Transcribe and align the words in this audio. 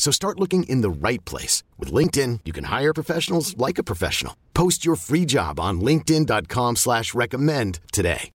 So 0.00 0.10
start 0.10 0.40
looking 0.40 0.62
in 0.62 0.80
the 0.80 0.88
right 0.88 1.22
place. 1.26 1.62
With 1.78 1.92
LinkedIn, 1.92 2.40
you 2.46 2.54
can 2.54 2.64
hire 2.64 2.94
professionals 2.94 3.54
like 3.58 3.76
a 3.76 3.82
professional. 3.82 4.34
Post 4.54 4.82
your 4.82 4.96
free 4.96 5.26
job 5.26 5.60
on 5.60 5.82
linkedin.com 5.82 6.76
slash 6.76 7.12
recommend 7.12 7.80
today. 7.92 8.30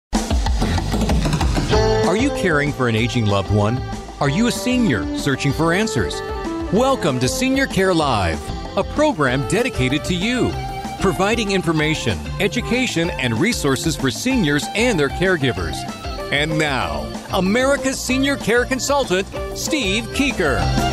Are 2.06 2.16
you 2.16 2.30
caring 2.36 2.72
for 2.72 2.88
an 2.88 2.96
aging 2.96 3.26
loved 3.26 3.52
one? 3.52 3.82
Are 4.20 4.30
you 4.30 4.46
a 4.46 4.52
senior 4.52 5.18
searching 5.18 5.52
for 5.52 5.74
answers? 5.74 6.22
Welcome 6.72 7.20
to 7.20 7.28
Senior 7.28 7.66
Care 7.66 7.96
Live, 7.96 8.40
a 8.78 8.84
program 8.84 9.48
dedicated 9.48 10.06
to 10.06 10.14
you, 10.14 10.52
providing 11.02 11.52
information, 11.52 12.20
education, 12.40 13.10
and 13.10 13.40
resources 13.40 13.96
for 13.96 14.12
seniors 14.12 14.66
and 14.76 15.00
their 15.00 15.10
caregivers. 15.10 15.78
And 16.32 16.60
now, 16.60 17.12
America's 17.34 18.00
senior 18.00 18.36
care 18.38 18.66
consultant, 18.66 19.28
Steve 19.56 20.04
Keeker. 20.10 20.85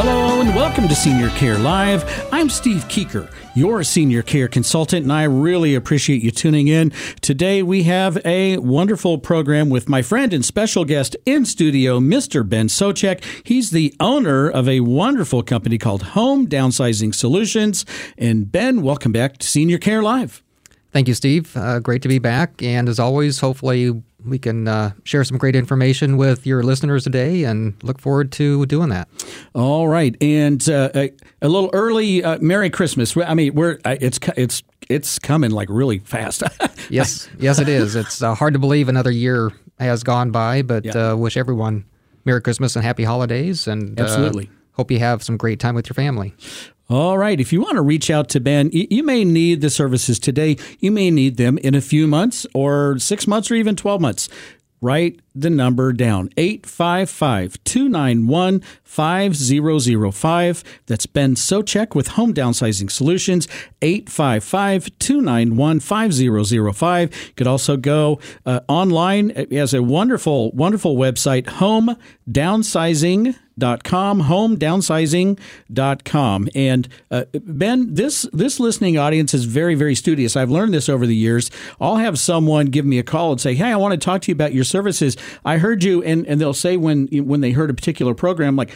Hello 0.00 0.40
and 0.40 0.54
welcome 0.54 0.86
to 0.86 0.94
Senior 0.94 1.28
Care 1.30 1.58
Live. 1.58 2.04
I'm 2.32 2.48
Steve 2.48 2.84
Keeker, 2.84 3.28
your 3.56 3.82
senior 3.82 4.22
care 4.22 4.46
consultant, 4.46 5.02
and 5.02 5.12
I 5.12 5.24
really 5.24 5.74
appreciate 5.74 6.22
you 6.22 6.30
tuning 6.30 6.68
in. 6.68 6.92
Today 7.20 7.64
we 7.64 7.82
have 7.82 8.16
a 8.24 8.58
wonderful 8.58 9.18
program 9.18 9.70
with 9.70 9.88
my 9.88 10.02
friend 10.02 10.32
and 10.32 10.44
special 10.44 10.84
guest 10.84 11.16
in 11.26 11.44
studio, 11.44 11.98
Mr. 11.98 12.48
Ben 12.48 12.68
Socek. 12.68 13.24
He's 13.42 13.72
the 13.72 13.92
owner 13.98 14.48
of 14.48 14.68
a 14.68 14.78
wonderful 14.78 15.42
company 15.42 15.78
called 15.78 16.04
Home 16.14 16.46
Downsizing 16.46 17.12
Solutions. 17.12 17.84
And 18.16 18.52
Ben, 18.52 18.82
welcome 18.82 19.10
back 19.10 19.38
to 19.38 19.48
Senior 19.48 19.78
Care 19.78 20.00
Live. 20.00 20.44
Thank 20.92 21.08
you, 21.08 21.14
Steve. 21.14 21.56
Uh, 21.56 21.80
great 21.80 22.02
to 22.02 22.08
be 22.08 22.20
back. 22.20 22.62
And 22.62 22.88
as 22.88 23.00
always, 23.00 23.40
hopefully 23.40 24.00
we 24.24 24.38
can 24.38 24.66
uh, 24.66 24.92
share 25.04 25.24
some 25.24 25.38
great 25.38 25.54
information 25.54 26.16
with 26.16 26.46
your 26.46 26.62
listeners 26.62 27.04
today 27.04 27.44
and 27.44 27.74
look 27.82 28.00
forward 28.00 28.32
to 28.32 28.66
doing 28.66 28.88
that. 28.88 29.08
All 29.54 29.88
right. 29.88 30.16
And 30.20 30.66
uh, 30.68 30.90
a, 30.94 31.12
a, 31.40 31.48
little 31.48 31.70
early 31.72 32.24
uh, 32.24 32.38
Merry 32.40 32.70
Christmas. 32.70 33.16
I 33.16 33.34
mean, 33.34 33.54
we're 33.54 33.78
it's 33.84 34.18
it's 34.36 34.62
it's 34.88 35.18
coming 35.18 35.50
like 35.50 35.68
really 35.70 36.00
fast. 36.00 36.42
yes. 36.90 37.28
Yes, 37.38 37.58
it 37.58 37.68
is. 37.68 37.94
It's 37.94 38.22
uh, 38.22 38.34
hard 38.34 38.54
to 38.54 38.58
believe 38.58 38.88
another 38.88 39.10
year 39.10 39.52
has 39.78 40.02
gone 40.02 40.30
by, 40.30 40.62
but 40.62 40.84
yeah. 40.84 41.12
Uh, 41.12 41.16
wish 41.16 41.36
everyone 41.36 41.84
Merry 42.24 42.40
Christmas 42.40 42.74
and 42.74 42.84
Happy 42.84 43.04
Holidays. 43.04 43.68
And 43.68 43.98
Absolutely. 43.98 44.50
hope 44.72 44.90
you 44.90 44.98
have 44.98 45.22
some 45.22 45.36
great 45.36 45.60
time 45.60 45.74
with 45.74 45.88
your 45.88 45.94
family. 45.94 46.34
All 46.90 47.18
right. 47.18 47.38
If 47.38 47.52
you 47.52 47.60
want 47.60 47.74
to 47.74 47.82
reach 47.82 48.10
out 48.10 48.30
to 48.30 48.40
Ben, 48.40 48.70
you 48.72 49.02
may 49.02 49.22
need 49.22 49.60
the 49.60 49.68
services 49.68 50.18
today. 50.18 50.56
You 50.80 50.90
may 50.90 51.10
need 51.10 51.36
them 51.36 51.58
in 51.58 51.74
a 51.74 51.82
few 51.82 52.06
months 52.06 52.46
or 52.54 52.98
six 52.98 53.26
months 53.26 53.50
or 53.50 53.56
even 53.56 53.76
12 53.76 54.00
months. 54.00 54.30
Write 54.80 55.20
the 55.34 55.50
number 55.50 55.92
down 55.92 56.30
855 56.36 57.62
291 57.64 58.62
5005. 58.84 60.64
That's 60.86 61.06
Ben 61.06 61.34
Socek 61.34 61.94
with 61.94 62.08
Home 62.08 62.32
Downsizing 62.32 62.90
Solutions 62.90 63.48
855 63.82 64.98
291 64.98 65.80
5005. 65.80 67.12
You 67.12 67.32
could 67.34 67.46
also 67.48 67.76
go 67.76 68.20
uh, 68.46 68.60
online. 68.68 69.30
It 69.30 69.52
has 69.52 69.74
a 69.74 69.82
wonderful, 69.82 70.52
wonderful 70.52 70.96
website, 70.96 71.48
Home 71.48 71.96
Downsizing 72.30 73.34
com 73.84 74.20
home 74.20 74.56
downsizing.com 74.56 76.48
and 76.54 76.88
uh, 77.10 77.24
ben 77.34 77.94
this 77.94 78.28
this 78.32 78.60
listening 78.60 78.98
audience 78.98 79.34
is 79.34 79.44
very 79.44 79.74
very 79.74 79.94
studious. 79.94 80.36
I've 80.36 80.50
learned 80.50 80.74
this 80.74 80.88
over 80.88 81.06
the 81.06 81.16
years. 81.16 81.50
I'll 81.80 81.96
have 81.96 82.18
someone 82.18 82.66
give 82.66 82.84
me 82.84 82.98
a 82.98 83.02
call 83.02 83.32
and 83.32 83.40
say 83.40 83.54
hey 83.54 83.72
i 83.72 83.76
want 83.76 83.92
to 83.92 83.98
talk 83.98 84.22
to 84.22 84.30
you 84.30 84.34
about 84.34 84.54
your 84.54 84.64
services. 84.64 85.16
I 85.44 85.58
heard 85.58 85.84
you 85.84 86.02
and, 86.02 86.26
and 86.26 86.40
they'll 86.40 86.54
say 86.54 86.76
when 86.76 87.06
when 87.08 87.40
they 87.40 87.52
heard 87.52 87.70
a 87.70 87.74
particular 87.74 88.14
program 88.14 88.56
like 88.56 88.70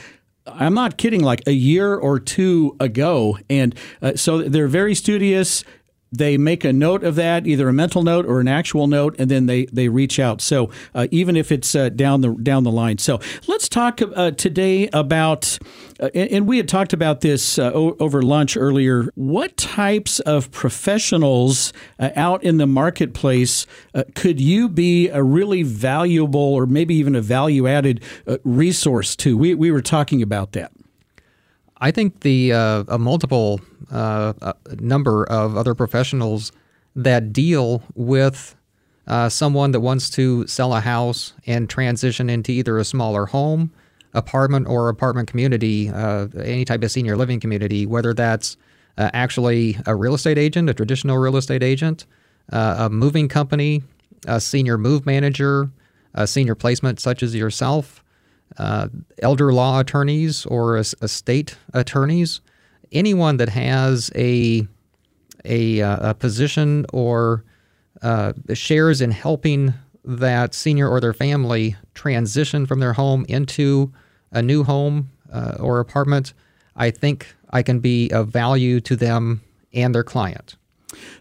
I'm 0.47 0.75
not 0.75 0.97
kidding, 0.97 1.23
like 1.23 1.47
a 1.47 1.53
year 1.53 1.95
or 1.95 2.19
two 2.19 2.77
ago. 2.81 3.39
And 3.49 3.75
uh, 4.01 4.17
so 4.17 4.43
they're 4.43 4.67
very 4.67 4.95
studious 4.95 5.65
they 6.13 6.37
make 6.37 6.65
a 6.65 6.73
note 6.73 7.03
of 7.03 7.15
that, 7.17 7.47
either 7.47 7.69
a 7.69 7.73
mental 7.73 8.03
note 8.03 8.27
or 8.27 8.39
an 8.41 8.49
actual 8.49 8.87
note, 8.87 9.17
and 9.19 9.31
then 9.31 9.47
they, 9.47 9.65
they 9.67 9.89
reach 9.89 10.19
out. 10.19 10.41
So 10.41 10.71
uh, 10.95 11.09
even 11.11 11.37
if 11.37 11.51
it's 11.51 11.75
uh, 11.75 11.89
down 11.89 12.21
the 12.21 12.33
down 12.35 12.65
the 12.65 12.71
line. 12.71 12.99
So 12.99 13.19
let's 13.49 13.69
talk 13.69 14.01
uh, 14.03 14.33
today 14.33 14.89
about, 14.93 15.59
uh, 15.99 16.11
and, 16.15 16.47
we 16.47 16.57
had 16.57 16.69
talked 16.69 16.93
about 16.93 17.21
this 17.21 17.59
uh, 17.59 17.71
o- 17.73 17.97
over 17.99 18.21
lunch 18.21 18.57
earlier. 18.57 19.09
What 19.15 19.57
types 19.57 20.21
of 20.21 20.51
professionals 20.51 21.73
uh, 21.99 22.11
out 22.17 22.43
in 22.43 22.59
the 22.59 22.67
marketplace 22.67 23.67
could 24.15 24.41
you 24.41 24.69
be 24.69 25.09
a 25.09 25.23
really 25.23 25.63
valuable 25.63 26.41
or 26.41 26.67
maybe 26.67 26.95
even 26.97 27.15
a 27.15 27.21
value 27.21 27.67
added 27.67 28.03
resource 28.45 29.17
to? 29.17 29.39
We 29.39 29.55
we 29.55 29.71
were 29.71 29.83
talking 29.83 30.21
about 30.21 30.53
that. 30.53 30.73
I 31.83 31.91
think 31.91 32.21
the 32.21 32.53
uh, 32.53 32.85
a 32.87 32.97
multiple 32.97 33.61
uh, 33.91 34.35
uh, 34.41 34.53
number 34.79 35.25
of 35.25 35.57
other 35.57 35.75
professionals 35.75 36.53
that 36.95 37.33
deal 37.33 37.83
with 37.97 38.55
uh, 39.09 39.29
someone 39.29 39.73
that 39.73 39.81
wants 39.81 40.09
to 40.11 40.47
sell 40.47 40.75
a 40.75 40.81
house 40.81 41.33
and 41.45 41.69
transition 41.69 42.31
into 42.31 42.53
either 42.53 42.79
a 42.79 42.85
smaller 42.85 43.27
home, 43.27 43.73
apartment, 44.15 44.69
or 44.69 44.91
apartment 44.91 45.29
community, 45.29 45.89
uh, 45.89 46.29
any 46.45 46.65
type 46.65 46.85
of 46.85 46.91
senior 46.93 47.17
living 47.17 47.41
community, 47.41 47.85
whether 47.85 48.15
that's 48.15 48.57
uh, 48.97 49.11
actually 49.13 49.77
a 49.85 49.97
real 49.97 50.15
estate 50.15 50.39
agent, 50.39 50.71
a 50.71 50.75
traditional 50.75 51.19
real 51.19 51.37
estate 51.37 51.65
agent, 51.65 52.07
a 52.51 52.89
moving 52.91 53.27
company, 53.27 53.83
a 54.29 54.41
senior 54.41 54.79
move 54.79 55.05
manager, 55.05 55.69
a 56.15 56.29
senior 56.29 56.55
placement 56.55 57.01
such 57.01 57.25
as 57.25 57.35
yourself 57.35 58.02
uh, 58.59 58.89
elder 59.21 59.53
law 59.53 59.81
attorneys 59.81 60.47
or 60.47 60.77
estate 60.77 61.57
attorneys, 61.73 62.41
anyone 62.93 63.37
that 63.39 63.49
has 63.49 64.11
a 64.15 64.67
a, 65.45 65.81
uh, 65.81 66.11
a 66.11 66.15
position 66.15 66.87
or 66.93 67.45
uh, 68.03 68.33
shares 68.55 69.01
in 69.01 69.11
helping 69.11 69.75
that 70.05 70.55
senior 70.55 70.89
or 70.89 71.01
their 71.01 71.13
family 71.13 71.77
transition 71.95 72.67
from 72.67 72.81
their 72.81 72.93
home 72.93 73.25
into 73.29 73.93
a 74.31 74.43
new 74.43 74.65
home 74.65 75.11
uh, 75.33 75.57
or 75.59 75.81
apartment, 75.81 76.33
I 76.77 76.91
think 76.91 77.35
I 77.51 77.63
can 77.63 77.81
be 77.81 78.11
of 78.11 78.29
value 78.29 78.81
to 78.81 78.97
them 78.97 79.43
and 79.73 79.95
their 79.95 80.05
client. 80.05 80.57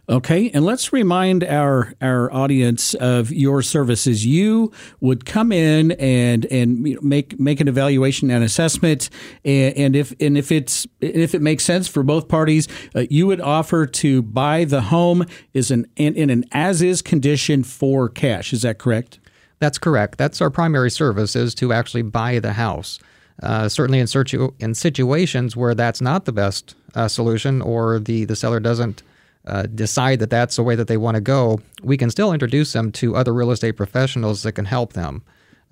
Okay, 0.10 0.50
and 0.50 0.66
let's 0.66 0.92
remind 0.92 1.44
our 1.44 1.94
our 2.02 2.32
audience 2.34 2.94
of 2.96 3.32
your 3.32 3.62
services. 3.62 4.26
You 4.26 4.72
would 5.00 5.26
come 5.26 5.52
in 5.52 5.92
and 5.94 6.46
and 6.46 6.82
make 7.02 7.40
make 7.40 7.62
an 7.62 7.68
evaluation 7.68 8.30
and 8.30 8.44
assessment, 8.44 9.10
and, 9.46 9.78
and 9.78 9.96
if 9.96 10.14
and 10.20 10.38
if 10.38 10.52
it's 10.52 10.88
if 11.00 11.34
it 11.34 11.42
makes 11.42 11.64
sense 11.64 11.88
for 11.88 12.04
both 12.04 12.28
parties, 12.28 12.68
uh, 12.96 13.06
you 13.10 13.28
would 13.28 13.42
offer 13.42 13.86
to 13.86 14.22
buy 14.22 14.66
the 14.66 14.82
home 14.82 15.26
is 15.54 15.72
an 15.72 15.86
in, 15.96 16.16
in 16.16 16.30
an 16.30 16.46
as 16.52 16.82
is 16.82 17.02
condition 17.02 17.64
for 17.64 18.10
cash. 18.10 18.54
Is 18.54 18.64
that 18.64 18.80
correct? 18.80 19.20
That's 19.60 19.78
correct. 19.78 20.18
That's 20.18 20.42
our 20.42 20.50
primary 20.50 20.90
service 20.90 21.36
is 21.36 21.54
to 21.56 21.72
actually 21.72 22.02
buy 22.02 22.40
the 22.40 22.54
house. 22.54 23.00
Uh, 23.44 23.70
certainly 23.70 24.00
in, 24.00 24.08
situ- 24.08 24.54
in 24.60 24.76
situations 24.76 25.56
where 25.56 25.74
that's 25.74 26.02
not 26.02 26.26
the 26.26 26.32
best 26.32 26.76
uh, 26.94 27.08
solution 27.08 27.62
or 27.62 27.98
the, 27.98 28.26
the 28.26 28.36
seller 28.36 28.60
doesn't 28.60 29.02
uh, 29.46 29.64
decide 29.64 30.20
that 30.20 30.30
that's 30.30 30.56
the 30.56 30.64
way 30.64 30.76
that 30.76 30.88
they 30.88 30.98
want 30.98 31.16
to 31.16 31.22
go, 31.22 31.60
we 31.84 31.98
can 31.98 32.10
still 32.10 32.34
introduce 32.34 32.74
them 32.74 32.92
to 32.94 33.16
other 33.16 33.34
real 33.34 33.52
estate 33.52 33.74
professionals 33.74 34.44
that 34.44 34.54
can 34.54 34.66
help 34.66 34.94
them. 34.94 35.24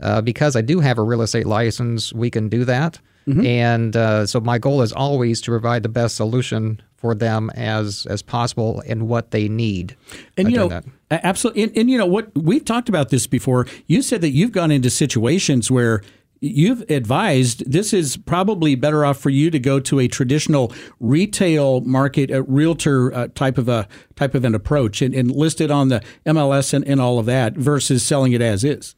Uh, 0.01 0.21
because 0.21 0.55
I 0.55 0.61
do 0.61 0.79
have 0.79 0.97
a 0.97 1.03
real 1.03 1.21
estate 1.21 1.45
license, 1.45 2.13
we 2.13 2.29
can 2.29 2.49
do 2.49 2.65
that. 2.65 2.99
And 3.45 3.95
uh, 3.95 4.25
so 4.25 4.39
my 4.39 4.57
goal 4.57 4.81
is 4.81 4.91
always 4.91 5.39
to 5.41 5.51
provide 5.51 5.83
the 5.83 5.89
best 5.89 6.15
solution 6.15 6.81
for 6.97 7.13
them 7.13 7.49
as 7.51 8.05
as 8.07 8.21
possible 8.21 8.81
and 8.87 9.07
what 9.07 9.31
they 9.31 9.47
need. 9.47 9.95
And 10.35 10.51
you 10.51 10.57
know, 10.57 10.67
that. 10.67 10.85
absolutely. 11.11 11.63
And, 11.63 11.77
and 11.77 11.89
you 11.89 11.97
know 11.97 12.07
what? 12.07 12.31
We've 12.35 12.65
talked 12.65 12.89
about 12.89 13.09
this 13.09 13.27
before. 13.27 13.67
You 13.85 14.01
said 14.01 14.21
that 14.21 14.31
you've 14.31 14.51
gone 14.51 14.71
into 14.71 14.89
situations 14.89 15.69
where 15.69 16.01
you've 16.41 16.89
advised 16.89 17.69
this 17.69 17.93
is 17.93 18.17
probably 18.17 18.75
better 18.75 19.05
off 19.05 19.17
for 19.17 19.29
you 19.29 19.51
to 19.51 19.59
go 19.59 19.79
to 19.79 19.99
a 19.99 20.07
traditional 20.07 20.73
retail 20.99 21.81
market, 21.81 22.31
a 22.31 22.41
realtor 22.43 23.13
uh, 23.13 23.27
type 23.35 23.57
of 23.57 23.67
a 23.67 23.87
type 24.15 24.35
of 24.35 24.45
an 24.45 24.55
approach, 24.55 25.01
and, 25.01 25.13
and 25.13 25.31
list 25.31 25.61
it 25.61 25.71
on 25.71 25.89
the 25.89 26.01
MLS 26.25 26.73
and, 26.73 26.85
and 26.87 27.01
all 27.01 27.19
of 27.19 27.25
that 27.25 27.55
versus 27.55 28.03
selling 28.03 28.33
it 28.33 28.41
as 28.41 28.63
is. 28.63 28.95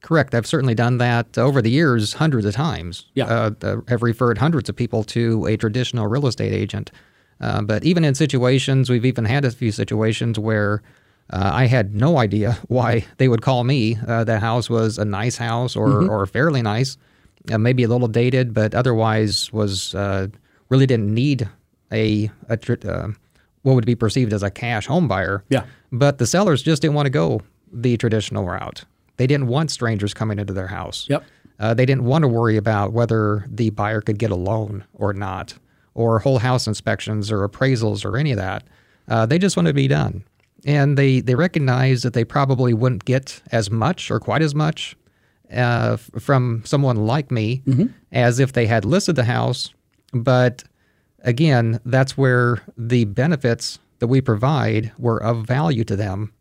Correct. 0.00 0.34
I've 0.34 0.46
certainly 0.46 0.74
done 0.74 0.98
that 0.98 1.36
over 1.36 1.60
the 1.60 1.70
years, 1.70 2.14
hundreds 2.14 2.46
of 2.46 2.54
times. 2.54 3.06
Yeah. 3.14 3.26
Uh, 3.26 3.50
uh, 3.62 3.76
I've 3.88 4.02
referred 4.02 4.38
hundreds 4.38 4.68
of 4.68 4.76
people 4.76 5.02
to 5.04 5.46
a 5.46 5.56
traditional 5.56 6.06
real 6.06 6.26
estate 6.26 6.52
agent. 6.52 6.92
Uh, 7.40 7.62
but 7.62 7.84
even 7.84 8.04
in 8.04 8.14
situations, 8.14 8.90
we've 8.90 9.04
even 9.04 9.24
had 9.24 9.44
a 9.44 9.50
few 9.50 9.72
situations 9.72 10.38
where 10.38 10.82
uh, 11.30 11.50
I 11.52 11.66
had 11.66 11.94
no 11.94 12.18
idea 12.18 12.58
why 12.68 13.04
they 13.18 13.28
would 13.28 13.42
call 13.42 13.64
me. 13.64 13.96
Uh, 14.06 14.24
the 14.24 14.38
house 14.38 14.70
was 14.70 14.98
a 14.98 15.04
nice 15.04 15.36
house 15.36 15.76
or, 15.76 16.08
or 16.10 16.26
fairly 16.26 16.62
nice, 16.62 16.96
uh, 17.50 17.58
maybe 17.58 17.82
a 17.84 17.88
little 17.88 18.08
dated, 18.08 18.54
but 18.54 18.74
otherwise 18.74 19.52
was 19.52 19.94
uh, 19.94 20.28
really 20.68 20.86
didn't 20.86 21.12
need 21.12 21.48
a, 21.92 22.30
a 22.48 22.56
tr- 22.56 22.74
uh, 22.86 23.08
what 23.62 23.74
would 23.74 23.86
be 23.86 23.94
perceived 23.94 24.32
as 24.32 24.42
a 24.42 24.50
cash 24.50 24.86
home 24.86 25.08
buyer. 25.08 25.44
Yeah. 25.48 25.64
But 25.92 26.18
the 26.18 26.26
sellers 26.26 26.62
just 26.62 26.82
didn't 26.82 26.94
want 26.94 27.06
to 27.06 27.10
go 27.10 27.42
the 27.72 27.96
traditional 27.96 28.46
route. 28.46 28.84
They 29.16 29.26
didn't 29.26 29.48
want 29.48 29.70
strangers 29.70 30.14
coming 30.14 30.38
into 30.38 30.52
their 30.52 30.68
house. 30.68 31.06
Yep. 31.08 31.24
Uh, 31.58 31.74
they 31.74 31.84
didn't 31.84 32.04
want 32.04 32.22
to 32.22 32.28
worry 32.28 32.56
about 32.56 32.92
whether 32.92 33.44
the 33.48 33.70
buyer 33.70 34.00
could 34.00 34.18
get 34.18 34.30
a 34.30 34.36
loan 34.36 34.84
or 34.94 35.12
not, 35.12 35.54
or 35.94 36.20
whole 36.20 36.38
house 36.38 36.66
inspections 36.68 37.32
or 37.32 37.46
appraisals 37.46 38.04
or 38.04 38.16
any 38.16 38.30
of 38.30 38.36
that. 38.38 38.62
Uh, 39.08 39.26
they 39.26 39.38
just 39.38 39.56
wanted 39.56 39.70
to 39.70 39.74
be 39.74 39.88
done. 39.88 40.22
And 40.64 40.98
they, 40.98 41.20
they 41.20 41.34
recognized 41.34 42.04
that 42.04 42.14
they 42.14 42.24
probably 42.24 42.74
wouldn't 42.74 43.04
get 43.04 43.40
as 43.52 43.70
much 43.70 44.10
or 44.10 44.18
quite 44.20 44.42
as 44.42 44.54
much 44.54 44.96
uh, 45.52 45.96
from 45.96 46.62
someone 46.64 46.96
like 46.96 47.30
me 47.30 47.62
as 48.12 48.38
if 48.40 48.52
they 48.52 48.66
had 48.66 48.84
listed 48.84 49.16
the 49.16 49.24
house. 49.24 49.72
But 50.12 50.64
again, 51.22 51.80
that's 51.84 52.16
where 52.18 52.62
the 52.76 53.04
benefits 53.04 53.78
that 54.00 54.06
we 54.08 54.20
provide 54.20 54.92
were 54.98 55.22
of 55.22 55.46
value 55.46 55.84
to 55.84 55.96
them. 55.96 56.32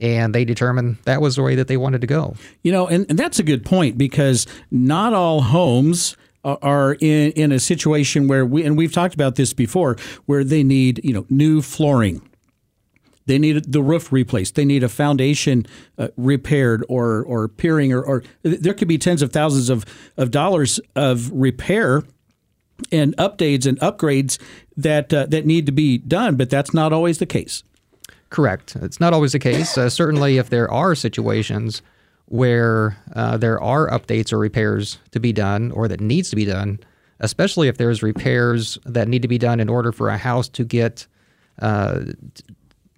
And 0.00 0.34
they 0.34 0.44
determined 0.44 0.98
that 1.04 1.20
was 1.20 1.36
the 1.36 1.42
way 1.42 1.54
that 1.54 1.66
they 1.68 1.76
wanted 1.76 2.00
to 2.02 2.06
go. 2.06 2.34
You 2.62 2.72
know, 2.72 2.86
and, 2.86 3.06
and 3.08 3.18
that's 3.18 3.38
a 3.38 3.42
good 3.42 3.64
point 3.64 3.96
because 3.98 4.46
not 4.70 5.12
all 5.14 5.40
homes 5.42 6.16
are- 6.44 6.58
are 6.62 6.96
in, 7.00 7.32
in 7.32 7.52
a 7.52 7.58
situation 7.58 8.28
where 8.28 8.44
we, 8.44 8.64
and 8.64 8.76
we've 8.76 8.92
talked 8.92 9.14
about 9.14 9.36
this 9.36 9.52
before, 9.52 9.96
where 10.26 10.44
they 10.44 10.62
need, 10.62 11.00
you 11.04 11.12
know, 11.12 11.24
new 11.30 11.62
flooring. 11.62 12.20
They 13.26 13.38
need 13.38 13.70
the 13.70 13.82
roof 13.82 14.12
replaced. 14.12 14.54
They 14.54 14.64
need 14.64 14.82
a 14.82 14.88
foundation 14.88 15.66
uh, 15.98 16.08
repaired 16.16 16.84
or 16.88 17.24
or 17.24 17.48
piering 17.48 17.92
or, 17.92 18.02
or 18.02 18.22
there 18.42 18.74
could 18.74 18.88
be 18.88 18.98
tens 18.98 19.22
of 19.22 19.32
thousands 19.32 19.68
of, 19.68 19.84
of 20.16 20.30
dollars 20.30 20.80
of 20.94 21.30
repair 21.32 22.04
and 22.92 23.16
updates 23.16 23.66
and 23.66 23.78
upgrades 23.80 24.38
that 24.76 25.12
uh, 25.12 25.26
that 25.26 25.44
need 25.46 25.66
to 25.66 25.72
be 25.72 25.98
done, 25.98 26.36
but 26.36 26.50
that's 26.50 26.72
not 26.72 26.92
always 26.92 27.18
the 27.18 27.26
case. 27.26 27.62
Correct. 28.30 28.76
It's 28.76 29.00
not 29.00 29.12
always 29.12 29.32
the 29.32 29.38
case. 29.38 29.78
Uh, 29.78 29.88
certainly, 29.88 30.38
if 30.38 30.50
there 30.50 30.70
are 30.70 30.94
situations 30.94 31.82
where 32.26 32.96
uh, 33.14 33.36
there 33.36 33.60
are 33.60 33.88
updates 33.88 34.32
or 34.32 34.38
repairs 34.38 34.98
to 35.12 35.20
be 35.20 35.32
done 35.32 35.70
or 35.72 35.86
that 35.88 36.00
needs 36.00 36.28
to 36.30 36.36
be 36.36 36.44
done, 36.44 36.78
especially 37.20 37.68
if 37.68 37.78
there's 37.78 38.02
repairs 38.02 38.78
that 38.84 39.08
need 39.08 39.22
to 39.22 39.28
be 39.28 39.38
done 39.38 39.60
in 39.60 39.68
order 39.68 39.92
for 39.92 40.08
a 40.08 40.18
house 40.18 40.48
to 40.48 40.64
get 40.64 41.06
uh, 41.62 42.00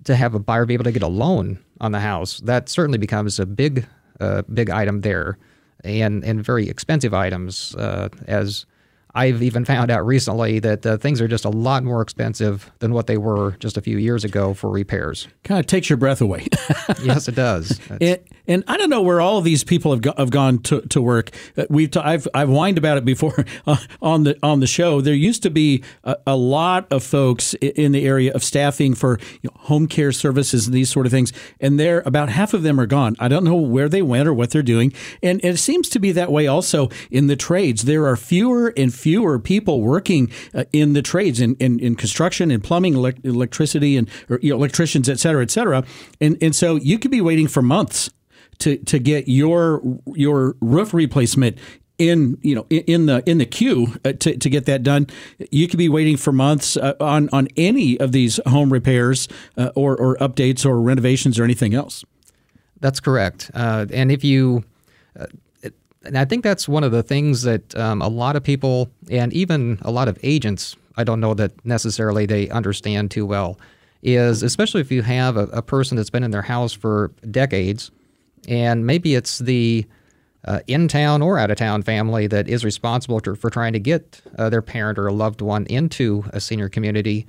to 0.09 0.17
have 0.17 0.35
a 0.35 0.39
buyer 0.39 0.67
be 0.67 0.75
able 0.75 0.85
to 0.85 0.93
get 0.93 1.03
a 1.03 1.09
loan 1.09 1.59
on 1.81 1.93
the 1.93 2.01
house, 2.01 2.41
that 2.41 2.69
certainly 2.69 2.99
becomes 2.99 3.39
a 3.39 3.47
big 3.47 3.87
uh, 4.21 4.43
big 4.53 4.69
item 4.69 5.03
there, 5.03 5.39
and 5.85 6.25
and 6.25 6.45
very 6.45 6.69
expensive 6.69 7.15
items 7.15 7.75
uh, 7.77 8.09
as. 8.27 8.67
I've 9.15 9.43
even 9.43 9.65
found 9.65 9.91
out 9.91 10.05
recently 10.07 10.61
that 10.61 10.85
uh, 10.87 10.97
things 10.99 11.21
are 11.23 11.27
just 11.27 11.45
a 11.47 11.49
lot 11.49 11.83
more 11.83 12.03
expensive 12.03 12.71
than 12.81 12.93
what 12.93 13.07
they 13.07 13.17
were 13.17 13.53
just 13.59 13.77
a 13.79 13.81
few 13.81 13.97
years 13.97 14.23
ago 14.23 14.53
for 14.55 14.71
repairs. 14.71 15.27
Kind 15.45 15.59
of 15.59 15.67
takes 15.67 15.89
your 15.89 15.97
breath 15.97 16.21
away. 16.21 16.47
yes, 17.03 17.27
it 17.27 17.35
does. 17.35 17.79
That's- 17.89 17.99
And, 18.19 18.19
and 18.49 18.65
I 18.67 18.77
don't 18.77 18.91
know 18.91 19.03
where 19.03 19.21
all 19.21 19.39
of 19.39 19.45
these 19.45 19.63
people 19.63 19.93
have, 19.93 20.01
go, 20.01 20.13
have 20.17 20.31
gone 20.31 20.59
to, 20.61 20.81
to 20.81 21.01
work. 21.01 21.31
Uh, 21.57 21.67
We've 21.69 21.91
t- 21.91 22.01
I've 22.01 22.27
I've 22.35 22.49
whined 22.49 22.79
about 22.79 22.99
it 22.99 23.05
before 23.05 23.45
uh, 23.67 23.77
on 24.03 24.25
the 24.25 24.37
on 24.43 24.61
the 24.61 24.67
show. 24.67 25.01
There 25.01 25.15
used 25.15 25.43
to 25.43 25.51
be 25.51 25.85
a, 26.03 26.17
a 26.27 26.37
lot 26.37 26.91
of 26.91 27.05
folks 27.05 27.55
in 27.55 27.93
the 27.93 28.07
area 28.07 28.33
of 28.33 28.43
staffing 28.43 28.95
for 28.95 29.19
you 29.43 29.51
know, 29.51 29.61
home 29.61 29.87
care 29.87 30.13
services 30.13 30.67
and 30.67 30.75
these 30.75 30.91
sort 30.91 31.07
of 31.07 31.13
things, 31.13 31.33
and 31.61 31.79
they're 31.79 32.03
about 32.07 32.31
half 32.31 32.55
of 32.55 32.63
them 32.63 32.81
are 32.81 32.87
gone. 32.87 33.15
I 33.19 33.29
don't 33.29 33.45
know 33.45 33.55
where 33.55 33.89
they 33.89 34.03
went 34.03 34.27
or 34.27 34.35
what 34.35 34.51
they're 34.51 34.63
doing, 34.63 34.93
and 35.23 35.45
it 35.45 35.59
seems 35.59 35.89
to 35.91 35.99
be 35.99 36.11
that 36.13 36.33
way 36.33 36.47
also 36.47 36.89
in 37.11 37.27
the 37.27 37.37
trades. 37.37 37.83
There 37.83 38.07
are 38.07 38.17
fewer 38.17 38.73
and 38.77 38.93
fewer 38.93 39.39
people 39.39 39.83
working 39.83 40.31
uh, 40.55 40.65
in 40.73 40.95
the 40.95 41.03
trades 41.03 41.41
in, 41.41 41.55
in, 41.57 41.79
in 41.81 41.97
construction 41.97 42.51
and 42.51 42.65
plumbing, 42.65 42.95
elec- 42.95 43.25
electricity, 43.25 43.97
and 43.97 44.09
or, 44.31 44.39
you 44.43 44.51
know, 44.51 44.57
electricians, 44.57 45.09
et 45.09 45.19
cetera, 45.19 45.43
et 45.43 45.51
cetera. 45.51 45.85
And 46.21 46.39
and 46.41 46.57
so 46.57 46.77
you 46.77 46.99
could 46.99 47.11
be 47.11 47.21
waiting 47.21 47.47
for 47.49 47.63
months 47.63 48.11
to 48.61 48.77
to 48.79 48.99
get 48.99 49.29
your 49.29 49.83
your 50.15 50.57
roof 50.61 50.95
replacement 50.95 51.59
in 51.99 52.39
you 52.43 52.55
know 52.55 52.67
in, 52.71 53.07
the 53.07 53.23
in 53.29 53.39
the 53.39 53.47
queue 53.47 53.95
uh, 54.05 54.13
to, 54.13 54.37
to 54.37 54.49
get 54.49 54.67
that 54.67 54.83
done 54.85 55.07
you 55.51 55.67
could 55.67 55.79
be 55.79 55.89
waiting 55.89 56.17
for 56.17 56.33
months 56.33 56.77
uh, 56.77 56.95
on 57.01 57.29
on 57.33 57.49
any 57.57 57.99
of 57.99 58.13
these 58.13 58.39
home 58.47 58.73
repairs 58.73 59.29
uh, 59.57 59.71
or 59.75 59.97
or 59.97 60.17
updates 60.19 60.65
or 60.65 60.81
renovations 60.81 61.39
or 61.39 61.45
anything 61.45 61.75
else 61.75 62.05
That's 62.81 63.01
correct. 63.01 63.51
Uh, 63.55 63.87
and 63.93 64.13
if 64.13 64.25
you, 64.25 64.65
uh, 65.19 65.27
and 66.05 66.17
I 66.17 66.25
think 66.25 66.45
that's 66.45 66.69
one 66.69 66.85
of 66.85 66.93
the 66.93 67.03
things 67.03 67.43
that 67.43 67.77
um, 67.77 68.01
a 68.03 68.09
lot 68.09 68.37
of 68.37 68.43
people 68.43 68.91
and 69.11 69.33
even 69.33 69.79
a 69.83 69.91
lot 69.91 70.09
of 70.09 70.19
agents, 70.23 70.77
I 70.97 71.05
don't 71.05 71.21
know 71.21 71.35
that 71.35 71.53
necessarily 71.65 72.27
they 72.27 72.49
understand 72.51 73.11
too 73.11 73.27
well, 73.27 73.59
is 74.03 74.43
especially 74.43 74.81
if 74.81 74.93
you 74.93 75.03
have 75.03 75.37
a, 75.37 75.45
a 75.49 75.63
person 75.63 75.97
that's 75.97 76.11
been 76.11 76.23
in 76.23 76.31
their 76.31 76.43
house 76.43 76.73
for 76.73 77.11
decades, 77.31 77.91
and 78.47 78.87
maybe 78.87 79.15
it's 79.15 79.39
the 79.39 79.87
uh, 80.45 80.61
in 80.67 80.89
town 80.89 81.21
or 81.21 81.39
out 81.39 81.51
of 81.51 81.57
town 81.57 81.83
family 81.83 82.27
that 82.27 82.49
is 82.49 82.65
responsible 82.65 83.21
for, 83.21 83.35
for 83.35 83.51
trying 83.51 83.73
to 83.73 83.81
get 83.81 84.21
uh, 84.39 84.49
their 84.49 84.63
parent 84.63 84.99
or 84.99 85.07
a 85.07 85.13
loved 85.13 85.41
one 85.41 85.67
into 85.67 86.25
a 86.33 86.41
senior 86.41 86.69
community. 86.69 87.27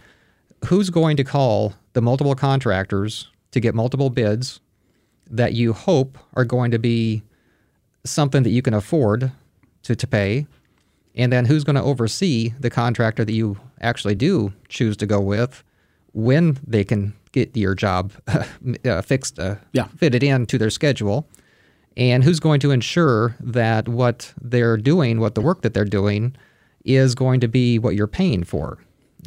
Who's 0.65 0.89
going 0.89 1.17
to 1.17 1.23
call 1.23 1.73
the 1.93 2.01
multiple 2.01 2.35
contractors 2.35 3.29
to 3.51 3.59
get 3.59 3.73
multiple 3.73 4.09
bids 4.09 4.59
that 5.29 5.53
you 5.53 5.73
hope 5.73 6.17
are 6.35 6.45
going 6.45 6.71
to 6.71 6.79
be 6.79 7.23
something 8.05 8.43
that 8.43 8.51
you 8.51 8.61
can 8.61 8.73
afford 8.73 9.31
to, 9.83 9.95
to 9.95 10.07
pay? 10.07 10.45
And 11.15 11.33
then 11.33 11.45
who's 11.45 11.63
going 11.63 11.75
to 11.75 11.83
oversee 11.83 12.53
the 12.59 12.69
contractor 12.69 13.25
that 13.25 13.33
you 13.33 13.57
actually 13.81 14.15
do 14.15 14.53
choose 14.69 14.95
to 14.97 15.05
go 15.05 15.19
with 15.19 15.63
when 16.13 16.57
they 16.65 16.83
can 16.83 17.13
get 17.31 17.55
your 17.55 17.75
job 17.75 18.13
uh, 18.85 19.01
fixed, 19.01 19.39
uh, 19.39 19.55
Yeah. 19.73 19.85
fitted 19.97 20.23
in 20.23 20.45
to 20.47 20.57
their 20.57 20.69
schedule? 20.69 21.27
And 21.97 22.23
who's 22.23 22.39
going 22.39 22.59
to 22.61 22.71
ensure 22.71 23.35
that 23.39 23.87
what 23.89 24.33
they're 24.41 24.77
doing, 24.77 25.19
what 25.19 25.35
the 25.35 25.41
work 25.41 25.61
that 25.63 25.73
they're 25.73 25.83
doing, 25.85 26.35
is 26.85 27.13
going 27.15 27.39
to 27.41 27.47
be 27.47 27.77
what 27.77 27.95
you're 27.95 28.07
paying 28.07 28.43
for? 28.43 28.77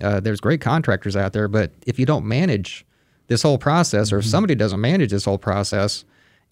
Uh, 0.03 0.21
there's 0.21 0.41
great 0.41 0.61
contractors 0.63 1.17
out 1.17 1.33
there, 1.35 1.49
but 1.49 1.71
if 1.87 1.99
you 1.99 2.07
don't 2.07 2.25
manage 2.25 2.87
this 3.27 3.43
whole 3.43 3.59
process, 3.59 4.11
or 4.13 4.19
if 4.19 4.25
somebody 4.25 4.55
doesn't 4.55 4.81
manage 4.81 5.11
this 5.11 5.25
whole 5.27 5.39
process, 5.39 6.05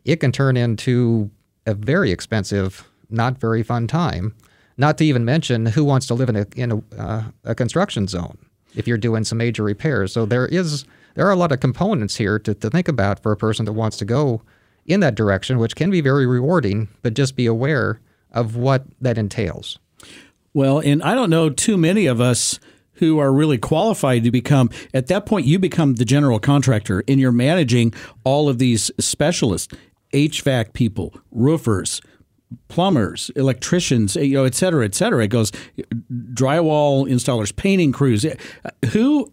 it 0.04 0.16
can 0.16 0.30
turn 0.30 0.56
into 0.56 1.30
a 1.66 1.74
very 1.74 2.10
expensive, 2.10 2.86
not 3.08 3.38
very 3.38 3.62
fun 3.62 3.86
time. 3.86 4.34
Not 4.76 4.98
to 4.98 5.04
even 5.04 5.24
mention 5.24 5.66
who 5.66 5.84
wants 5.84 6.06
to 6.06 6.14
live 6.14 6.28
in 6.30 6.36
a 6.36 6.46
in 6.56 6.72
a, 6.72 6.82
uh, 6.98 7.22
a 7.44 7.54
construction 7.54 8.06
zone 8.08 8.38
if 8.74 8.86
you're 8.88 8.96
doing 8.98 9.24
some 9.24 9.36
major 9.36 9.62
repairs. 9.62 10.10
So 10.12 10.24
there 10.24 10.46
is 10.46 10.84
there 11.14 11.26
are 11.26 11.32
a 11.32 11.36
lot 11.36 11.52
of 11.52 11.60
components 11.60 12.16
here 12.16 12.38
to, 12.38 12.54
to 12.54 12.70
think 12.70 12.88
about 12.88 13.22
for 13.22 13.32
a 13.32 13.36
person 13.36 13.64
that 13.66 13.72
wants 13.72 13.96
to 13.98 14.04
go 14.04 14.42
in 14.86 15.00
that 15.00 15.14
direction, 15.14 15.58
which 15.58 15.76
can 15.76 15.90
be 15.90 16.00
very 16.00 16.26
rewarding, 16.26 16.88
but 17.02 17.14
just 17.14 17.36
be 17.36 17.46
aware 17.46 18.00
of 18.32 18.56
what 18.56 18.84
that 19.00 19.18
entails. 19.18 19.78
Well, 20.52 20.80
and 20.80 21.02
I 21.02 21.14
don't 21.14 21.30
know 21.30 21.50
too 21.50 21.76
many 21.76 22.06
of 22.06 22.20
us 22.20 22.58
who 22.94 23.18
are 23.18 23.32
really 23.32 23.58
qualified 23.58 24.24
to 24.24 24.30
become, 24.30 24.70
at 24.92 25.06
that 25.06 25.26
point, 25.26 25.46
you 25.46 25.58
become 25.58 25.94
the 25.94 26.04
general 26.04 26.38
contractor 26.38 27.02
and 27.08 27.18
you're 27.18 27.32
managing 27.32 27.94
all 28.24 28.48
of 28.48 28.58
these 28.58 28.90
specialists, 28.98 29.74
HVAC 30.12 30.72
people, 30.72 31.14
roofers, 31.30 32.00
plumbers, 32.68 33.30
electricians, 33.36 34.16
you 34.16 34.34
know, 34.34 34.44
et 34.44 34.54
cetera, 34.54 34.84
et 34.84 34.94
cetera. 34.94 35.24
It 35.24 35.28
goes 35.28 35.52
drywall 36.32 37.08
installers, 37.08 37.54
painting 37.54 37.92
crews. 37.92 38.26
Who? 38.92 39.32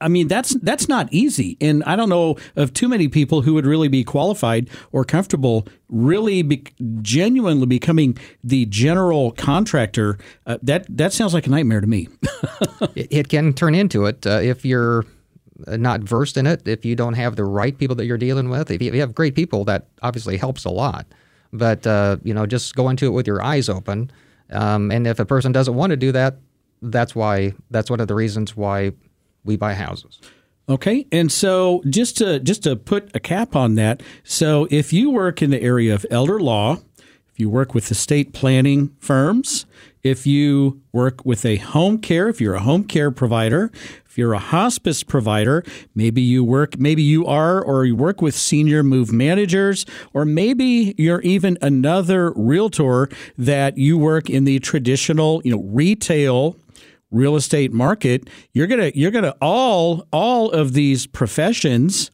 I 0.00 0.08
mean, 0.08 0.28
that's 0.28 0.54
that's 0.62 0.88
not 0.88 1.08
easy, 1.12 1.56
and 1.60 1.82
I 1.84 1.96
don't 1.96 2.08
know 2.08 2.36
of 2.54 2.72
too 2.72 2.88
many 2.88 3.08
people 3.08 3.42
who 3.42 3.54
would 3.54 3.66
really 3.66 3.88
be 3.88 4.04
qualified 4.04 4.70
or 4.92 5.04
comfortable, 5.04 5.66
really 5.88 6.42
be, 6.42 6.64
genuinely 7.02 7.66
becoming 7.66 8.16
the 8.44 8.66
general 8.66 9.32
contractor. 9.32 10.18
Uh, 10.46 10.58
that 10.62 10.86
that 10.96 11.12
sounds 11.12 11.34
like 11.34 11.48
a 11.48 11.50
nightmare 11.50 11.80
to 11.80 11.86
me. 11.86 12.08
it, 12.94 13.08
it, 13.10 13.28
can 13.28 13.52
turn 13.52 13.74
into 13.74 14.06
it 14.06 14.24
uh, 14.24 14.38
if 14.40 14.64
you're 14.64 15.04
not 15.66 16.00
versed 16.00 16.36
in 16.36 16.46
it. 16.46 16.66
If 16.68 16.84
you 16.84 16.94
don't 16.94 17.14
have 17.14 17.34
the 17.34 17.44
right 17.44 17.76
people 17.76 17.96
that 17.96 18.06
you're 18.06 18.18
dealing 18.18 18.48
with, 18.48 18.70
if 18.70 18.80
you 18.80 19.00
have 19.00 19.14
great 19.14 19.34
people, 19.34 19.64
that 19.64 19.88
obviously 20.00 20.36
helps 20.36 20.64
a 20.64 20.70
lot. 20.70 21.06
But 21.52 21.86
uh, 21.86 22.18
you 22.22 22.34
know, 22.34 22.46
just 22.46 22.74
go 22.74 22.88
into 22.88 23.06
it 23.06 23.10
with 23.10 23.26
your 23.26 23.42
eyes 23.42 23.68
open. 23.68 24.10
Um, 24.50 24.90
and 24.90 25.06
if 25.06 25.18
a 25.18 25.24
person 25.24 25.52
doesn't 25.52 25.74
want 25.74 25.90
to 25.90 25.96
do 25.96 26.12
that, 26.12 26.36
that's 26.82 27.14
why 27.14 27.54
that's 27.70 27.90
one 27.90 28.00
of 28.00 28.08
the 28.08 28.14
reasons 28.14 28.56
why 28.56 28.92
we 29.44 29.56
buy 29.56 29.74
houses. 29.74 30.20
Okay, 30.68 31.06
and 31.12 31.30
so 31.30 31.82
just 31.88 32.16
to 32.18 32.40
just 32.40 32.64
to 32.64 32.74
put 32.74 33.14
a 33.14 33.20
cap 33.20 33.54
on 33.54 33.76
that, 33.76 34.02
so 34.24 34.66
if 34.70 34.92
you 34.92 35.10
work 35.10 35.40
in 35.40 35.50
the 35.50 35.62
area 35.62 35.94
of 35.94 36.04
elder 36.10 36.40
law, 36.40 36.78
if 37.32 37.38
you 37.38 37.48
work 37.48 37.72
with 37.74 37.90
estate 37.90 38.32
planning 38.32 38.94
firms, 38.98 39.66
if 40.06 40.26
you 40.26 40.80
work 40.92 41.26
with 41.26 41.44
a 41.44 41.56
home 41.56 41.98
care, 41.98 42.28
if 42.28 42.40
you're 42.40 42.54
a 42.54 42.60
home 42.60 42.84
care 42.84 43.10
provider, 43.10 43.70
if 44.06 44.16
you're 44.16 44.32
a 44.32 44.38
hospice 44.38 45.02
provider, 45.02 45.64
maybe 45.94 46.22
you 46.22 46.44
work, 46.44 46.78
maybe 46.78 47.02
you 47.02 47.26
are, 47.26 47.60
or 47.60 47.84
you 47.84 47.96
work 47.96 48.22
with 48.22 48.34
senior 48.34 48.82
move 48.82 49.12
managers, 49.12 49.84
or 50.14 50.24
maybe 50.24 50.94
you're 50.96 51.20
even 51.20 51.58
another 51.60 52.32
realtor 52.32 53.08
that 53.36 53.76
you 53.76 53.98
work 53.98 54.30
in 54.30 54.44
the 54.44 54.58
traditional, 54.60 55.42
you 55.44 55.50
know, 55.50 55.62
retail 55.64 56.56
real 57.10 57.36
estate 57.36 57.72
market. 57.72 58.28
You're 58.52 58.66
gonna, 58.66 58.92
you're 58.94 59.10
gonna 59.10 59.34
all, 59.40 60.06
all 60.12 60.50
of 60.50 60.72
these 60.72 61.06
professions 61.06 62.10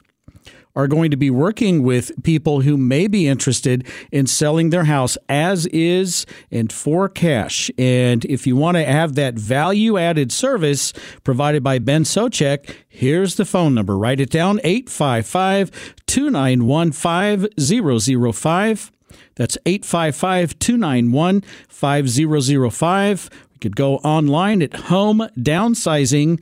are 0.75 0.87
going 0.87 1.11
to 1.11 1.17
be 1.17 1.29
working 1.29 1.83
with 1.83 2.11
people 2.23 2.61
who 2.61 2.77
may 2.77 3.07
be 3.07 3.27
interested 3.27 3.85
in 4.11 4.27
selling 4.27 4.69
their 4.69 4.85
house 4.85 5.17
as 5.29 5.65
is 5.67 6.25
and 6.51 6.71
for 6.71 7.09
cash. 7.09 7.69
And 7.77 8.25
if 8.25 8.47
you 8.47 8.55
want 8.55 8.77
to 8.77 8.85
have 8.85 9.15
that 9.15 9.35
value 9.35 9.97
added 9.97 10.31
service 10.31 10.93
provided 11.23 11.63
by 11.63 11.79
Ben 11.79 12.03
Socek, 12.03 12.75
here's 12.87 13.35
the 13.35 13.45
phone 13.45 13.75
number. 13.75 13.97
Write 13.97 14.19
it 14.19 14.29
down 14.29 14.59
855 14.63 15.95
291 16.07 16.91
5005. 16.91 18.91
That's 19.35 19.57
855 19.65 20.59
291 20.59 21.41
5005. 21.69 23.29
We 23.51 23.57
could 23.59 23.75
go 23.75 23.97
online 23.97 24.61
at 24.61 24.73
home 24.73 25.27
downsizing 25.37 26.39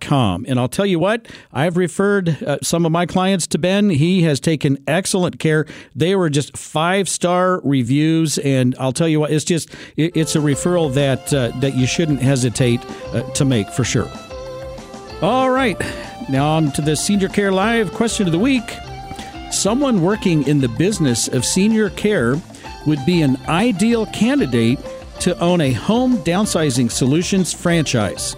com. 0.00 0.44
And 0.48 0.58
I'll 0.58 0.68
tell 0.68 0.86
you 0.86 0.98
what, 0.98 1.26
I've 1.52 1.76
referred 1.76 2.42
uh, 2.42 2.58
some 2.62 2.84
of 2.84 2.92
my 2.92 3.06
clients 3.06 3.46
to 3.48 3.58
Ben. 3.58 3.90
He 3.90 4.22
has 4.22 4.40
taken 4.40 4.78
excellent 4.86 5.38
care. 5.38 5.66
They 5.94 6.14
were 6.14 6.30
just 6.30 6.56
five 6.56 7.08
star 7.08 7.60
reviews, 7.64 8.38
and 8.38 8.74
I'll 8.78 8.92
tell 8.92 9.08
you 9.08 9.20
what, 9.20 9.32
it's 9.32 9.44
just 9.44 9.70
it, 9.96 10.16
it's 10.16 10.36
a 10.36 10.40
referral 10.40 10.92
that 10.94 11.32
uh, 11.32 11.48
that 11.60 11.74
you 11.74 11.86
shouldn't 11.86 12.20
hesitate 12.20 12.80
uh, 13.12 13.22
to 13.32 13.44
make 13.44 13.68
for 13.70 13.84
sure. 13.84 14.10
All 15.22 15.50
right, 15.50 15.80
now 16.28 16.46
on 16.56 16.72
to 16.72 16.82
the 16.82 16.94
Senior 16.94 17.28
Care 17.28 17.52
Live 17.52 17.92
question 17.92 18.26
of 18.26 18.32
the 18.32 18.38
week. 18.38 18.76
Someone 19.50 20.02
working 20.02 20.46
in 20.46 20.60
the 20.60 20.68
business 20.68 21.28
of 21.28 21.44
senior 21.44 21.88
care 21.90 22.36
would 22.86 23.04
be 23.06 23.22
an 23.22 23.38
ideal 23.48 24.06
candidate 24.06 24.78
to 25.20 25.38
own 25.40 25.60
a 25.62 25.72
home 25.72 26.18
downsizing 26.18 26.90
solutions 26.90 27.52
franchise. 27.52 28.36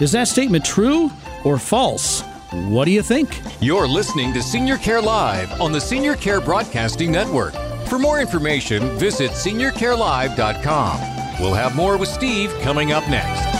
Is 0.00 0.12
that 0.12 0.28
statement 0.28 0.64
true 0.64 1.10
or 1.44 1.58
false? 1.58 2.22
What 2.52 2.86
do 2.86 2.90
you 2.90 3.02
think? 3.02 3.42
You're 3.60 3.86
listening 3.86 4.32
to 4.32 4.42
Senior 4.42 4.78
Care 4.78 5.02
Live 5.02 5.60
on 5.60 5.72
the 5.72 5.80
Senior 5.80 6.16
Care 6.16 6.40
Broadcasting 6.40 7.12
Network. 7.12 7.52
For 7.86 7.98
more 7.98 8.18
information, 8.18 8.98
visit 8.98 9.32
seniorcarelive.com. 9.32 11.00
We'll 11.40 11.54
have 11.54 11.76
more 11.76 11.98
with 11.98 12.08
Steve 12.08 12.50
coming 12.62 12.92
up 12.92 13.06
next. 13.10 13.59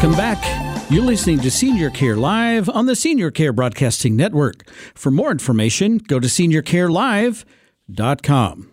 Welcome 0.00 0.16
back. 0.16 0.92
You're 0.92 1.02
listening 1.02 1.40
to 1.40 1.50
Senior 1.50 1.90
Care 1.90 2.14
Live 2.14 2.68
on 2.68 2.86
the 2.86 2.94
Senior 2.94 3.32
Care 3.32 3.52
Broadcasting 3.52 4.14
Network. 4.14 4.70
For 4.94 5.10
more 5.10 5.32
information, 5.32 5.98
go 5.98 6.20
to 6.20 6.28
seniorcarelive.com. 6.28 8.72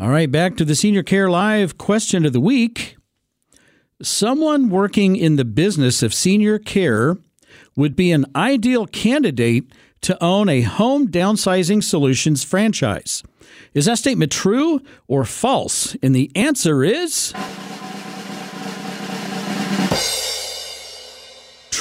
All 0.00 0.08
right, 0.08 0.28
back 0.28 0.56
to 0.56 0.64
the 0.64 0.74
Senior 0.74 1.04
Care 1.04 1.30
Live 1.30 1.78
question 1.78 2.26
of 2.26 2.32
the 2.32 2.40
week. 2.40 2.96
Someone 4.02 4.68
working 4.68 5.14
in 5.14 5.36
the 5.36 5.44
business 5.44 6.02
of 6.02 6.12
senior 6.12 6.58
care 6.58 7.16
would 7.76 7.94
be 7.94 8.10
an 8.10 8.26
ideal 8.34 8.88
candidate 8.88 9.72
to 10.00 10.20
own 10.20 10.48
a 10.48 10.62
home 10.62 11.06
downsizing 11.06 11.84
solutions 11.84 12.42
franchise. 12.42 13.22
Is 13.72 13.84
that 13.84 13.98
statement 13.98 14.32
true 14.32 14.80
or 15.06 15.24
false? 15.24 15.94
And 16.02 16.12
the 16.12 16.32
answer 16.34 16.82
is. 16.82 17.32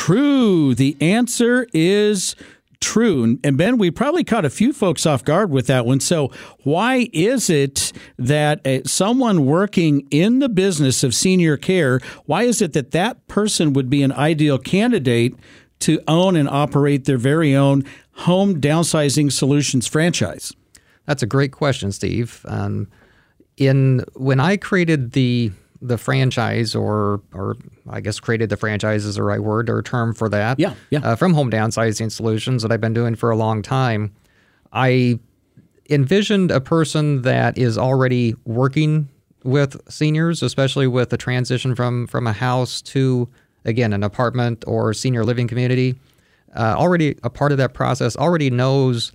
True. 0.05 0.75
The 0.75 0.95
answer 1.01 1.65
is 1.73 2.35
true. 2.79 3.39
And 3.43 3.57
Ben, 3.57 3.79
we 3.79 3.89
probably 3.89 4.23
caught 4.23 4.45
a 4.45 4.51
few 4.51 4.71
folks 4.71 5.07
off 5.07 5.25
guard 5.25 5.49
with 5.49 5.65
that 5.65 5.83
one. 5.83 5.99
So, 5.99 6.31
why 6.63 7.09
is 7.11 7.49
it 7.49 7.91
that 8.19 8.65
uh, 8.67 8.83
someone 8.83 9.47
working 9.47 10.07
in 10.11 10.37
the 10.39 10.49
business 10.49 11.03
of 11.03 11.15
senior 11.15 11.57
care, 11.57 11.99
why 12.27 12.43
is 12.43 12.61
it 12.61 12.73
that 12.73 12.91
that 12.91 13.27
person 13.27 13.73
would 13.73 13.89
be 13.89 14.03
an 14.03 14.11
ideal 14.11 14.59
candidate 14.59 15.33
to 15.79 15.99
own 16.07 16.35
and 16.35 16.47
operate 16.47 17.05
their 17.05 17.17
very 17.17 17.55
own 17.55 17.83
home 18.11 18.61
downsizing 18.61 19.31
solutions 19.31 19.87
franchise? 19.87 20.53
That's 21.07 21.23
a 21.23 21.27
great 21.27 21.51
question, 21.51 21.91
Steve. 21.91 22.45
Um, 22.47 22.89
in 23.57 24.03
when 24.13 24.39
I 24.39 24.57
created 24.57 25.13
the 25.13 25.51
the 25.81 25.97
franchise, 25.97 26.75
or 26.75 27.21
or 27.33 27.57
I 27.89 28.01
guess 28.01 28.19
created 28.19 28.49
the 28.49 28.57
franchise 28.57 29.05
is 29.05 29.15
the 29.15 29.23
right 29.23 29.41
word 29.41 29.69
or 29.69 29.81
term 29.81 30.13
for 30.13 30.29
that. 30.29 30.59
Yeah, 30.59 30.73
yeah. 30.89 30.99
Uh, 30.99 31.15
from 31.15 31.33
Home 31.33 31.51
Downsizing 31.51 32.11
Solutions 32.11 32.63
that 32.63 32.71
I've 32.71 32.81
been 32.81 32.93
doing 32.93 33.15
for 33.15 33.29
a 33.29 33.35
long 33.35 33.61
time, 33.61 34.13
I 34.73 35.19
envisioned 35.89 36.51
a 36.51 36.61
person 36.61 37.21
that 37.23 37.57
is 37.57 37.77
already 37.77 38.35
working 38.45 39.09
with 39.43 39.79
seniors, 39.91 40.41
especially 40.41 40.87
with 40.87 41.09
the 41.09 41.17
transition 41.17 41.75
from 41.75 42.07
from 42.07 42.27
a 42.27 42.33
house 42.33 42.81
to 42.81 43.29
again 43.63 43.93
an 43.93 44.03
apartment 44.03 44.63
or 44.67 44.93
senior 44.93 45.23
living 45.23 45.47
community. 45.47 45.95
Uh, 46.55 46.73
already 46.77 47.17
a 47.23 47.29
part 47.29 47.51
of 47.51 47.57
that 47.57 47.73
process, 47.73 48.15
already 48.15 48.49
knows 48.49 49.11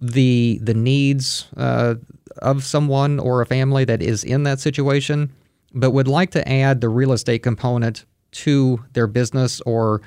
the 0.00 0.58
the 0.62 0.74
needs 0.74 1.46
uh, 1.56 1.94
of 2.38 2.64
someone 2.64 3.18
or 3.18 3.40
a 3.40 3.46
family 3.46 3.84
that 3.84 4.02
is 4.02 4.24
in 4.24 4.42
that 4.42 4.58
situation 4.58 5.30
but 5.74 5.92
would 5.92 6.08
like 6.08 6.30
to 6.32 6.48
add 6.48 6.80
the 6.80 6.88
real 6.88 7.12
estate 7.12 7.42
component 7.42 8.04
to 8.32 8.82
their 8.92 9.06
business 9.06 9.60
or 9.62 10.02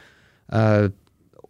uh, 0.49 0.89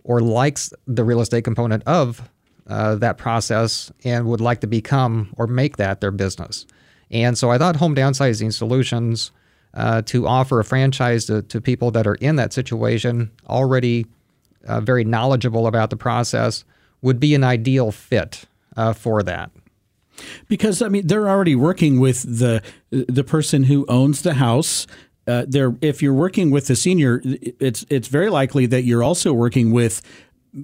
or 0.03 0.19
likes 0.19 0.71
the 0.87 1.03
real 1.03 1.19
estate 1.19 1.43
component 1.43 1.83
of 1.85 2.29
uh, 2.67 2.95
that 2.95 3.17
process 3.17 3.91
and 4.03 4.25
would 4.27 4.41
like 4.41 4.61
to 4.61 4.67
become 4.67 5.33
or 5.37 5.47
make 5.47 5.77
that 5.77 5.99
their 5.99 6.11
business. 6.11 6.65
And 7.11 7.37
so 7.37 7.49
I 7.51 7.57
thought 7.57 7.75
home 7.75 7.95
downsizing 7.95 8.53
solutions 8.53 9.31
uh, 9.73 10.01
to 10.03 10.27
offer 10.27 10.59
a 10.59 10.63
franchise 10.63 11.25
to, 11.25 11.41
to 11.43 11.59
people 11.59 11.91
that 11.91 12.07
are 12.07 12.15
in 12.15 12.37
that 12.37 12.53
situation, 12.53 13.31
already 13.47 14.05
uh, 14.65 14.79
very 14.79 15.03
knowledgeable 15.03 15.67
about 15.67 15.89
the 15.89 15.97
process, 15.97 16.63
would 17.01 17.19
be 17.19 17.35
an 17.35 17.43
ideal 17.43 17.91
fit 17.91 18.45
uh, 18.77 18.93
for 18.93 19.21
that. 19.23 19.51
Because 20.47 20.81
I 20.81 20.89
mean, 20.89 21.07
they're 21.07 21.29
already 21.29 21.55
working 21.55 21.99
with 21.99 22.39
the 22.39 22.61
the 22.89 23.23
person 23.23 23.63
who 23.63 23.85
owns 23.87 24.21
the 24.21 24.35
house. 24.35 24.87
Uh, 25.27 25.43
there, 25.47 25.75
if 25.81 26.03
you're 26.03 26.13
working 26.13 26.51
with 26.51 26.67
the 26.67 26.75
senior, 26.75 27.21
it's 27.23 27.85
it's 27.89 28.07
very 28.07 28.29
likely 28.29 28.65
that 28.67 28.83
you're 28.83 29.03
also 29.03 29.33
working 29.33 29.71
with 29.71 30.01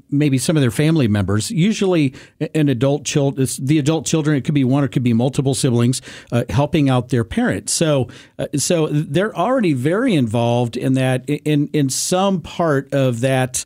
maybe 0.09 0.37
some 0.37 0.55
of 0.55 0.61
their 0.61 0.71
family 0.71 1.07
members. 1.07 1.51
Usually, 1.51 2.13
an 2.55 2.69
adult 2.69 3.03
child, 3.03 3.37
the 3.37 3.79
adult 3.79 4.05
children. 4.05 4.37
It 4.37 4.43
could 4.43 4.53
be 4.53 4.63
one 4.63 4.83
or 4.83 4.85
it 4.85 4.89
could 4.89 5.03
be 5.03 5.13
multiple 5.13 5.53
siblings 5.53 6.01
uh, 6.31 6.45
helping 6.49 6.89
out 6.89 7.09
their 7.09 7.23
parents. 7.23 7.73
So, 7.73 8.07
uh, 8.39 8.47
so 8.55 8.87
they're 8.87 9.35
already 9.35 9.73
very 9.73 10.13
involved 10.13 10.77
in 10.77 10.93
that 10.93 11.27
in 11.27 11.67
in 11.73 11.89
some 11.89 12.41
part 12.41 12.93
of 12.93 13.21
that 13.21 13.65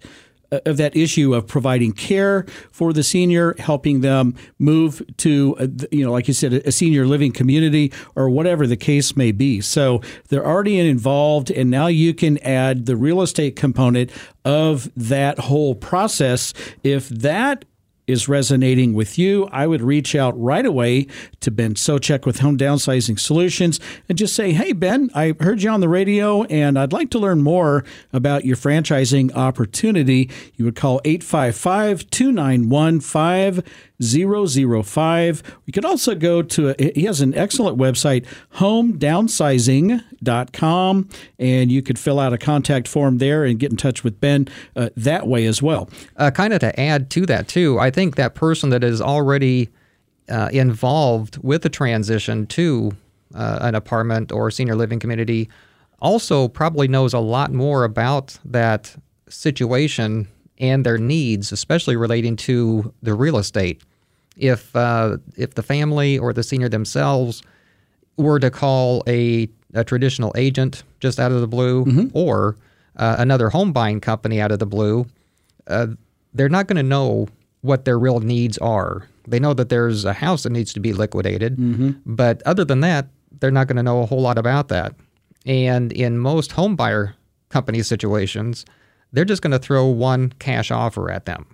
of 0.65 0.77
that 0.77 0.95
issue 0.95 1.33
of 1.33 1.47
providing 1.47 1.91
care 1.91 2.45
for 2.71 2.93
the 2.93 3.03
senior, 3.03 3.55
helping 3.59 4.01
them 4.01 4.35
move 4.59 5.01
to, 5.17 5.55
uh, 5.59 5.67
you 5.91 6.05
know, 6.05 6.11
like 6.11 6.27
you 6.27 6.33
said, 6.33 6.53
a 6.53 6.71
senior 6.71 7.05
living 7.05 7.31
community 7.31 7.91
or 8.15 8.29
whatever 8.29 8.67
the 8.67 8.77
case 8.77 9.15
may 9.15 9.31
be. 9.31 9.61
So 9.61 10.01
they're 10.29 10.45
already 10.45 10.79
involved, 10.79 11.51
and 11.51 11.69
now 11.69 11.87
you 11.87 12.13
can 12.13 12.37
add 12.39 12.85
the 12.85 12.95
real 12.95 13.21
estate 13.21 13.55
component 13.55 14.11
of 14.43 14.89
that 14.95 15.39
whole 15.39 15.75
process. 15.75 16.53
If 16.83 17.09
that 17.09 17.65
is 18.07 18.27
resonating 18.27 18.93
with 18.93 19.17
you, 19.17 19.47
I 19.51 19.67
would 19.67 19.81
reach 19.81 20.15
out 20.15 20.39
right 20.39 20.65
away 20.65 21.07
to 21.39 21.51
Ben 21.51 21.73
Socek 21.73 22.25
with 22.25 22.39
Home 22.39 22.57
Downsizing 22.57 23.19
Solutions 23.19 23.79
and 24.07 24.17
just 24.17 24.35
say, 24.35 24.51
Hey, 24.51 24.73
Ben, 24.73 25.09
I 25.15 25.35
heard 25.39 25.61
you 25.63 25.69
on 25.69 25.79
the 25.79 25.89
radio 25.89 26.43
and 26.43 26.77
I'd 26.77 26.93
like 26.93 27.09
to 27.11 27.19
learn 27.19 27.41
more 27.41 27.83
about 28.13 28.45
your 28.45 28.57
franchising 28.57 29.33
opportunity. 29.33 30.29
You 30.55 30.65
would 30.65 30.75
call 30.75 31.01
855 31.05 32.09
291 32.09 32.99
5005. 34.01 35.43
You 35.65 35.73
could 35.73 35.85
also 35.85 36.15
go 36.15 36.41
to, 36.41 36.69
a, 36.69 36.75
he 36.93 37.03
has 37.05 37.21
an 37.21 37.33
excellent 37.33 37.77
website, 37.77 38.25
homedownsizing.com, 38.55 41.09
and 41.39 41.71
you 41.71 41.81
could 41.81 41.97
fill 41.99 42.19
out 42.19 42.33
a 42.33 42.37
contact 42.37 42.87
form 42.87 43.17
there 43.19 43.45
and 43.45 43.59
get 43.59 43.71
in 43.71 43.77
touch 43.77 44.03
with 44.03 44.19
Ben 44.19 44.47
uh, 44.75 44.89
that 44.97 45.27
way 45.27 45.45
as 45.45 45.61
well. 45.61 45.89
Uh, 46.17 46.31
kind 46.31 46.51
of 46.53 46.59
to 46.59 46.77
add 46.79 47.09
to 47.11 47.25
that, 47.25 47.47
too, 47.47 47.79
I 47.79 47.91
think 47.91 48.15
that 48.15 48.35
person 48.35 48.69
that 48.71 48.83
is 48.83 49.01
already 49.01 49.69
uh, 50.29 50.49
involved 50.51 51.37
with 51.43 51.61
the 51.61 51.69
transition 51.69 52.47
to 52.47 52.91
uh, 53.33 53.59
an 53.61 53.75
apartment 53.75 54.31
or 54.31 54.51
senior 54.51 54.75
living 54.75 54.99
community 54.99 55.49
also 55.99 56.47
probably 56.47 56.87
knows 56.87 57.13
a 57.13 57.19
lot 57.19 57.51
more 57.51 57.83
about 57.83 58.37
that 58.45 58.95
situation 59.29 60.27
and 60.57 60.85
their 60.85 60.97
needs, 60.97 61.51
especially 61.51 61.95
relating 61.95 62.35
to 62.35 62.93
the 63.01 63.13
real 63.13 63.37
estate. 63.37 63.81
If 64.37 64.75
uh, 64.75 65.17
if 65.37 65.55
the 65.55 65.63
family 65.63 66.17
or 66.17 66.33
the 66.33 66.43
senior 66.43 66.69
themselves 66.69 67.41
were 68.17 68.39
to 68.39 68.49
call 68.49 69.03
a, 69.07 69.49
a 69.73 69.83
traditional 69.83 70.33
agent 70.35 70.83
just 70.99 71.19
out 71.19 71.31
of 71.31 71.41
the 71.41 71.47
blue, 71.47 71.85
mm-hmm. 71.85 72.07
or 72.17 72.55
uh, 72.97 73.15
another 73.19 73.49
home 73.49 73.73
buying 73.73 73.99
company 73.99 74.39
out 74.41 74.51
of 74.51 74.59
the 74.59 74.65
blue, 74.65 75.05
uh, 75.67 75.87
they're 76.33 76.49
not 76.49 76.67
going 76.67 76.77
to 76.77 76.83
know 76.83 77.27
what 77.61 77.85
their 77.85 77.97
real 77.97 78.19
needs 78.19 78.57
are. 78.59 79.07
They 79.27 79.39
know 79.39 79.53
that 79.53 79.69
there's 79.69 80.05
a 80.05 80.13
house 80.13 80.43
that 80.43 80.51
needs 80.51 80.71
to 80.73 80.79
be 80.79 80.93
liquidated, 80.93 81.57
mm-hmm. 81.57 81.91
but 82.05 82.43
other 82.43 82.63
than 82.63 82.81
that, 82.81 83.07
they're 83.39 83.51
not 83.51 83.67
going 83.67 83.77
to 83.77 83.83
know 83.83 84.01
a 84.01 84.05
whole 84.05 84.21
lot 84.21 84.37
about 84.37 84.67
that. 84.67 84.93
And 85.45 85.91
in 85.91 86.17
most 86.17 86.51
home 86.53 86.75
buyer 86.75 87.15
company 87.49 87.81
situations, 87.83 88.65
they're 89.15 89.25
just 89.25 89.41
going 89.41 89.51
to 89.51 89.59
throw 89.59 89.85
one 89.85 90.31
cash 90.39 90.71
offer 90.71 91.09
at 91.09 91.25
them. 91.25 91.47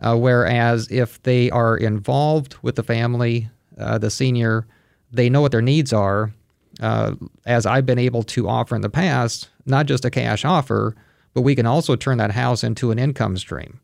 Uh, 0.00 0.16
whereas 0.16 0.90
if 0.90 1.22
they 1.22 1.50
are 1.50 1.76
involved 1.76 2.56
with 2.62 2.76
the 2.76 2.82
family, 2.82 3.48
uh, 3.78 3.98
the 3.98 4.10
senior, 4.10 4.66
they 5.12 5.30
know 5.30 5.40
what 5.40 5.52
their 5.52 5.62
needs 5.62 5.92
are. 5.92 6.32
Uh, 6.80 7.14
as 7.46 7.66
I've 7.66 7.86
been 7.86 8.00
able 8.00 8.24
to 8.24 8.48
offer 8.48 8.74
in 8.74 8.82
the 8.82 8.90
past, 8.90 9.48
not 9.64 9.86
just 9.86 10.04
a 10.04 10.10
cash 10.10 10.44
offer, 10.44 10.96
but 11.32 11.42
we 11.42 11.54
can 11.54 11.66
also 11.66 11.94
turn 11.94 12.18
that 12.18 12.32
house 12.32 12.64
into 12.64 12.90
an 12.90 12.98
income 12.98 13.36
stream 13.36 13.80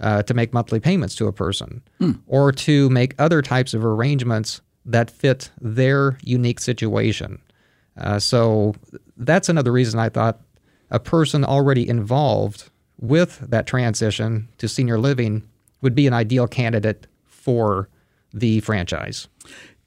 uh, 0.00 0.22
to 0.22 0.32
make 0.32 0.54
monthly 0.54 0.80
payments 0.80 1.14
to 1.16 1.26
a 1.26 1.32
person 1.32 1.82
mm. 2.00 2.18
or 2.26 2.50
to 2.52 2.88
make 2.90 3.14
other 3.18 3.42
types 3.42 3.74
of 3.74 3.84
arrangements 3.84 4.62
that 4.86 5.10
fit 5.10 5.50
their 5.60 6.18
unique 6.22 6.60
situation. 6.60 7.40
Uh, 7.98 8.18
so 8.18 8.74
that's 9.18 9.48
another 9.48 9.72
reason 9.72 10.00
I 10.00 10.08
thought 10.08 10.40
a 10.90 10.98
person 10.98 11.44
already 11.44 11.88
involved 11.88 12.70
with 12.98 13.38
that 13.48 13.66
transition 13.66 14.48
to 14.58 14.68
senior 14.68 14.98
living 14.98 15.42
would 15.80 15.94
be 15.94 16.06
an 16.06 16.12
ideal 16.12 16.46
candidate 16.46 17.06
for 17.26 17.88
the 18.32 18.60
franchise. 18.60 19.28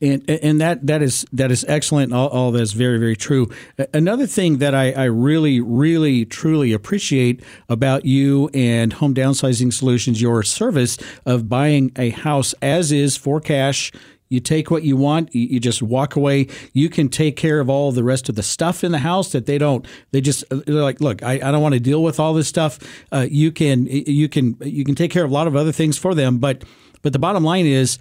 And, 0.02 0.30
and 0.30 0.60
that 0.60 0.86
that 0.88 1.02
is 1.02 1.26
that 1.32 1.50
is 1.50 1.64
excellent. 1.70 2.12
All, 2.12 2.28
all 2.28 2.52
that 2.52 2.62
is 2.62 2.74
very 2.74 2.98
very 2.98 3.16
true. 3.16 3.50
Another 3.94 4.28
thing 4.28 4.58
that 4.58 4.76
I, 4.76 4.92
I 4.92 5.06
really 5.06 5.62
really 5.62 6.26
truly 6.26 6.74
appreciate 6.74 7.42
about 7.70 8.04
you 8.04 8.50
and 8.54 8.92
Home 8.94 9.14
Downsizing 9.14 9.72
Solutions, 9.72 10.22
your 10.22 10.44
service 10.44 10.98
of 11.26 11.48
buying 11.48 11.94
a 11.96 12.10
house 12.10 12.54
as 12.62 12.92
is 12.92 13.16
for 13.16 13.40
cash 13.40 13.94
you 14.34 14.40
take 14.40 14.72
what 14.72 14.84
you 14.84 14.98
want. 14.98 15.34
You, 15.36 15.42
you, 15.44 15.60
just 15.60 15.84
walk 15.84 16.16
away. 16.16 16.48
You 16.74 16.90
can 16.90 17.08
take 17.08 17.38
care 17.38 17.60
of 17.60 17.70
all 17.70 17.92
the 17.92 18.04
rest 18.04 18.30
of 18.30 18.36
the 18.36 18.44
stuff 18.44 18.84
in 18.84 18.92
the 18.92 18.98
house 18.98 19.32
that 19.32 19.46
they 19.46 19.60
don't. 19.60 19.86
They 20.12 20.22
just 20.22 20.44
they're 20.50 20.82
like, 20.82 21.00
look, 21.00 21.22
I, 21.22 21.34
I 21.34 21.52
don't 21.52 21.62
want 21.62 21.74
to 21.74 21.80
deal 21.80 22.02
with 22.02 22.20
all 22.20 22.34
this 22.34 22.48
stuff. 22.48 22.80
Uh, 23.12 23.28
you 23.30 23.52
can 23.52 23.86
you 23.86 24.28
can 24.28 24.58
you 24.62 24.84
can 24.84 24.96
take 24.96 25.12
care 25.12 25.24
of 25.24 25.30
a 25.30 25.34
lot 25.34 25.46
of 25.46 25.56
other 25.56 25.72
things 25.72 25.98
for 25.98 26.16
them, 26.16 26.40
but 26.40 26.64
but 27.04 27.14
the 27.14 27.20
bottom 27.20 27.44
line 27.44 27.68
is 27.68 28.00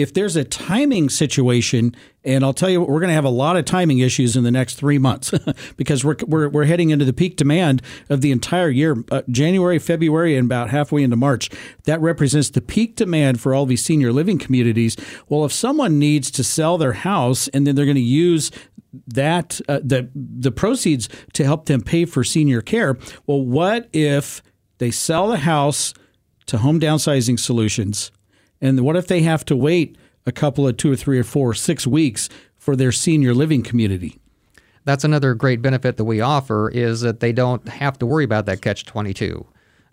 if 0.00 0.14
there's 0.14 0.36
a 0.36 0.44
timing 0.44 1.08
situation, 1.08 1.94
and 2.24 2.44
I'll 2.44 2.54
tell 2.54 2.68
you, 2.70 2.80
we're 2.80 3.00
going 3.00 3.08
to 3.08 3.14
have 3.14 3.24
a 3.24 3.30
lot 3.30 3.56
of 3.56 3.64
timing 3.64 3.98
issues 3.98 4.36
in 4.36 4.44
the 4.44 4.50
next 4.50 4.74
three 4.74 4.98
months 4.98 5.32
because 5.76 6.04
we're, 6.04 6.16
we're, 6.26 6.48
we're 6.48 6.64
heading 6.64 6.90
into 6.90 7.04
the 7.04 7.12
peak 7.12 7.36
demand 7.36 7.82
of 8.08 8.20
the 8.20 8.30
entire 8.30 8.68
year, 8.68 9.02
uh, 9.10 9.22
January, 9.30 9.78
February, 9.78 10.36
and 10.36 10.46
about 10.46 10.70
halfway 10.70 11.02
into 11.02 11.16
March. 11.16 11.50
That 11.84 12.00
represents 12.00 12.50
the 12.50 12.60
peak 12.60 12.96
demand 12.96 13.40
for 13.40 13.54
all 13.54 13.66
these 13.66 13.84
senior 13.84 14.12
living 14.12 14.38
communities. 14.38 14.96
Well, 15.28 15.44
if 15.44 15.52
someone 15.52 15.98
needs 15.98 16.30
to 16.32 16.44
sell 16.44 16.78
their 16.78 16.92
house 16.92 17.48
and 17.48 17.66
then 17.66 17.74
they're 17.74 17.84
going 17.84 17.94
to 17.94 18.00
use 18.00 18.50
that 19.06 19.60
uh, 19.68 19.78
the 19.84 20.10
the 20.14 20.50
proceeds 20.50 21.08
to 21.32 21.44
help 21.44 21.66
them 21.66 21.80
pay 21.80 22.04
for 22.04 22.24
senior 22.24 22.60
care, 22.60 22.98
well, 23.26 23.40
what 23.40 23.88
if 23.92 24.42
they 24.78 24.90
sell 24.90 25.28
the 25.28 25.38
house 25.38 25.94
to 26.46 26.58
Home 26.58 26.80
Downsizing 26.80 27.38
Solutions? 27.38 28.10
And 28.60 28.80
what 28.80 28.96
if 28.96 29.06
they 29.06 29.22
have 29.22 29.44
to 29.46 29.56
wait 29.56 29.96
a 30.26 30.32
couple 30.32 30.68
of 30.68 30.76
two 30.76 30.92
or 30.92 30.96
three 30.96 31.18
or 31.18 31.24
four, 31.24 31.50
or 31.50 31.54
six 31.54 31.86
weeks 31.86 32.28
for 32.56 32.76
their 32.76 32.92
senior 32.92 33.34
living 33.34 33.62
community? 33.62 34.18
That's 34.84 35.04
another 35.04 35.34
great 35.34 35.62
benefit 35.62 35.96
that 35.96 36.04
we 36.04 36.20
offer 36.20 36.70
is 36.70 37.02
that 37.02 37.20
they 37.20 37.32
don't 37.32 37.68
have 37.68 37.98
to 37.98 38.06
worry 38.06 38.24
about 38.24 38.46
that 38.46 38.62
catch 38.62 38.84
22. 38.86 39.46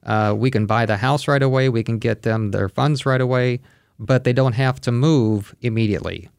Uh, 0.06 0.34
we 0.38 0.50
can 0.50 0.66
buy 0.66 0.86
the 0.86 0.98
house 0.98 1.28
right 1.28 1.44
away, 1.44 1.70
we 1.70 1.84
can 1.84 1.98
get 1.98 2.22
them 2.22 2.52
their 2.52 2.70
funds 2.70 3.06
right 3.06 3.20
away, 3.20 3.60
but 4.00 4.24
they 4.24 4.34
don't 4.34 4.54
have 4.54 4.80
to 4.82 4.92
move 4.92 5.54
immediately. 5.62 6.30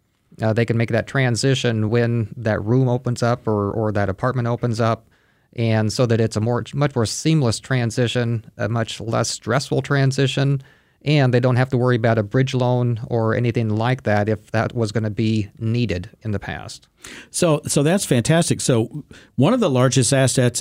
Uh, 0.40 0.52
they 0.52 0.64
can 0.64 0.76
make 0.76 0.90
that 0.90 1.06
transition 1.06 1.90
when 1.90 2.32
that 2.36 2.62
room 2.64 2.88
opens 2.88 3.22
up 3.22 3.46
or, 3.46 3.72
or 3.72 3.92
that 3.92 4.08
apartment 4.08 4.48
opens 4.48 4.80
up, 4.80 5.08
and 5.54 5.92
so 5.92 6.06
that 6.06 6.20
it's 6.20 6.36
a 6.36 6.40
more 6.40 6.64
much 6.72 6.94
more 6.94 7.06
seamless 7.06 7.58
transition, 7.58 8.48
a 8.56 8.68
much 8.68 9.00
less 9.00 9.28
stressful 9.28 9.82
transition, 9.82 10.62
and 11.02 11.32
they 11.32 11.40
don't 11.40 11.56
have 11.56 11.68
to 11.70 11.76
worry 11.76 11.96
about 11.96 12.18
a 12.18 12.22
bridge 12.22 12.54
loan 12.54 13.00
or 13.08 13.34
anything 13.34 13.68
like 13.70 14.02
that 14.02 14.28
if 14.28 14.50
that 14.50 14.74
was 14.74 14.92
going 14.92 15.04
to 15.04 15.10
be 15.10 15.48
needed 15.58 16.10
in 16.22 16.32
the 16.32 16.38
past. 16.38 16.88
So, 17.30 17.60
so 17.66 17.82
that's 17.82 18.04
fantastic. 18.04 18.60
So, 18.60 19.04
one 19.36 19.54
of 19.54 19.60
the 19.60 19.70
largest 19.70 20.12
assets, 20.12 20.60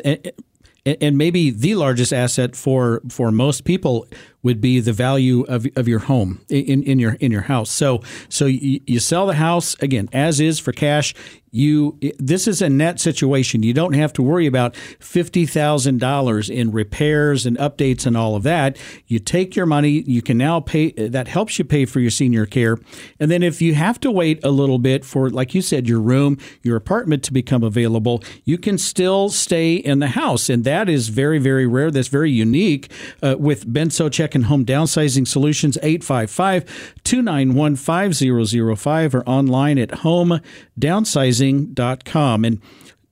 and 0.86 1.18
maybe 1.18 1.50
the 1.50 1.76
largest 1.76 2.14
asset 2.14 2.56
for 2.56 3.02
for 3.10 3.32
most 3.32 3.66
people 3.66 4.08
would 4.44 4.62
be 4.62 4.80
the 4.80 4.94
value 4.94 5.42
of, 5.44 5.68
of 5.76 5.88
your 5.88 6.00
home 6.00 6.42
in, 6.50 6.84
in 6.84 7.00
your 7.00 7.14
in 7.14 7.32
your 7.32 7.42
house. 7.42 7.70
So 7.70 8.02
so 8.30 8.46
you, 8.46 8.82
you 8.86 9.00
sell 9.00 9.28
the 9.28 9.36
house 9.36 9.76
again 9.82 10.10
as 10.14 10.40
is 10.40 10.60
for 10.60 10.72
cash 10.72 11.14
you 11.58 11.98
this 12.20 12.48
is 12.48 12.62
a 12.62 12.70
net 12.70 13.00
situation. 13.00 13.64
You 13.64 13.74
don't 13.74 13.94
have 13.94 14.14
to 14.14 14.22
worry 14.22 14.46
about 14.46 14.74
$50,000 15.00 16.50
in 16.50 16.72
repairs 16.72 17.46
and 17.46 17.58
updates 17.58 18.06
and 18.06 18.18
all 18.18 18.36
of 18.36 18.44
that. 18.44 18.78
You 19.08 19.20
take 19.20 19.56
your 19.56 19.66
money, 19.66 20.04
you 20.06 20.22
can 20.22 20.38
now 20.38 20.60
pay 20.60 20.92
that 20.92 21.28
helps 21.28 21.58
you 21.58 21.66
pay 21.66 21.86
for 21.86 22.00
your 22.00 22.12
senior 22.12 22.46
care. 22.46 22.78
And 23.20 23.32
then 23.32 23.44
if 23.44 23.62
you 23.62 23.74
have 23.76 24.00
to 24.02 24.12
wait 24.12 24.44
a 24.44 24.52
little 24.52 24.80
bit 24.80 25.06
for 25.06 25.30
like 25.30 25.56
you 25.56 25.62
said 25.62 25.88
your 25.88 26.00
room, 26.00 26.38
your 26.62 26.76
apartment 26.76 27.24
to 27.24 27.34
become 27.34 27.64
available, 27.64 28.24
you 28.44 28.58
can 28.58 28.78
still 28.78 29.30
stay 29.30 29.76
in 29.76 30.00
the 30.00 30.08
house 30.08 30.50
and 30.50 30.64
that 30.64 30.90
is 30.90 31.10
very 31.10 31.40
very 31.40 31.66
rare. 31.66 31.92
That's 31.92 32.08
very 32.08 32.32
unique 32.32 32.92
uh, 33.24 33.36
with 33.40 33.72
Ben 33.72 33.90
Socek 34.28 34.36
and 34.36 34.46
Home 34.46 34.66
Downsizing 34.66 35.28
Solutions 35.28 35.78
855 35.82 36.94
291 37.04 37.76
5005 37.76 39.16
or 39.16 39.24
online 39.28 39.78
at 39.78 39.92
home 39.92 40.40
downsizing 40.80 41.72
advertising.com. 41.72 42.46
And 42.46 42.62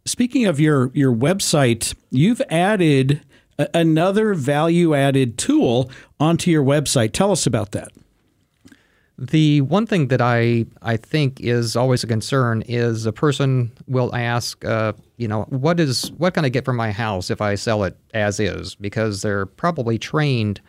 speaking 0.05 0.45
of 0.45 0.59
your, 0.59 0.91
your 0.93 1.13
website, 1.13 1.95
you've 2.11 2.41
added 2.49 3.21
a, 3.57 3.67
another 3.73 4.33
value 4.33 4.93
added 4.93 5.37
tool 5.37 5.89
onto 6.19 6.51
your 6.51 6.63
website. 6.63 7.13
Tell 7.13 7.31
us 7.31 7.45
about 7.45 7.71
that. 7.71 7.89
The 9.17 9.61
one 9.61 9.87
thing 9.87 10.09
that 10.09 10.19
I, 10.19 10.65
I 10.81 10.97
think 10.97 11.39
is 11.39 11.77
always 11.77 12.03
a 12.03 12.07
concern 12.07 12.63
is 12.67 13.05
a 13.05 13.13
person 13.13 13.71
will 13.87 14.13
ask, 14.13 14.65
uh, 14.65 14.91
you 15.15 15.29
know, 15.29 15.43
what 15.43 15.79
is 15.79 16.11
what 16.17 16.33
can 16.33 16.43
I 16.43 16.49
get 16.49 16.65
from 16.65 16.75
my 16.75 16.91
house 16.91 17.29
if 17.31 17.39
I 17.39 17.55
sell 17.55 17.85
it 17.85 17.97
as 18.13 18.41
is? 18.41 18.75
Because 18.75 19.21
they're 19.21 19.45
probably 19.45 19.97
trained 19.97 20.59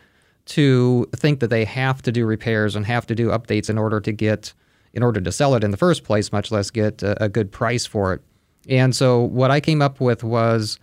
to 0.47 1.07
think 1.15 1.39
that 1.39 1.49
they 1.49 1.65
have 1.65 2.01
to 2.03 2.11
do 2.11 2.25
repairs 2.25 2.75
and 2.75 2.85
have 2.85 3.05
to 3.07 3.15
do 3.15 3.29
updates 3.29 3.69
in 3.69 3.77
order 3.77 3.99
to 4.01 4.11
get 4.11 4.53
in 4.93 5.03
order 5.03 5.21
to 5.21 5.31
sell 5.31 5.53
it 5.53 5.63
in 5.63 5.71
the 5.71 5.77
first 5.77 6.03
place, 6.03 6.31
much 6.31 6.51
less 6.51 6.71
get 6.71 7.03
a, 7.03 7.25
a 7.25 7.29
good 7.29 7.51
price 7.51 7.85
for 7.85 8.13
it. 8.13 8.21
And 8.67 8.95
so 8.95 9.21
what 9.21 9.51
I 9.51 9.59
came 9.59 9.81
up 9.81 9.99
with 10.01 10.23
was 10.23 10.79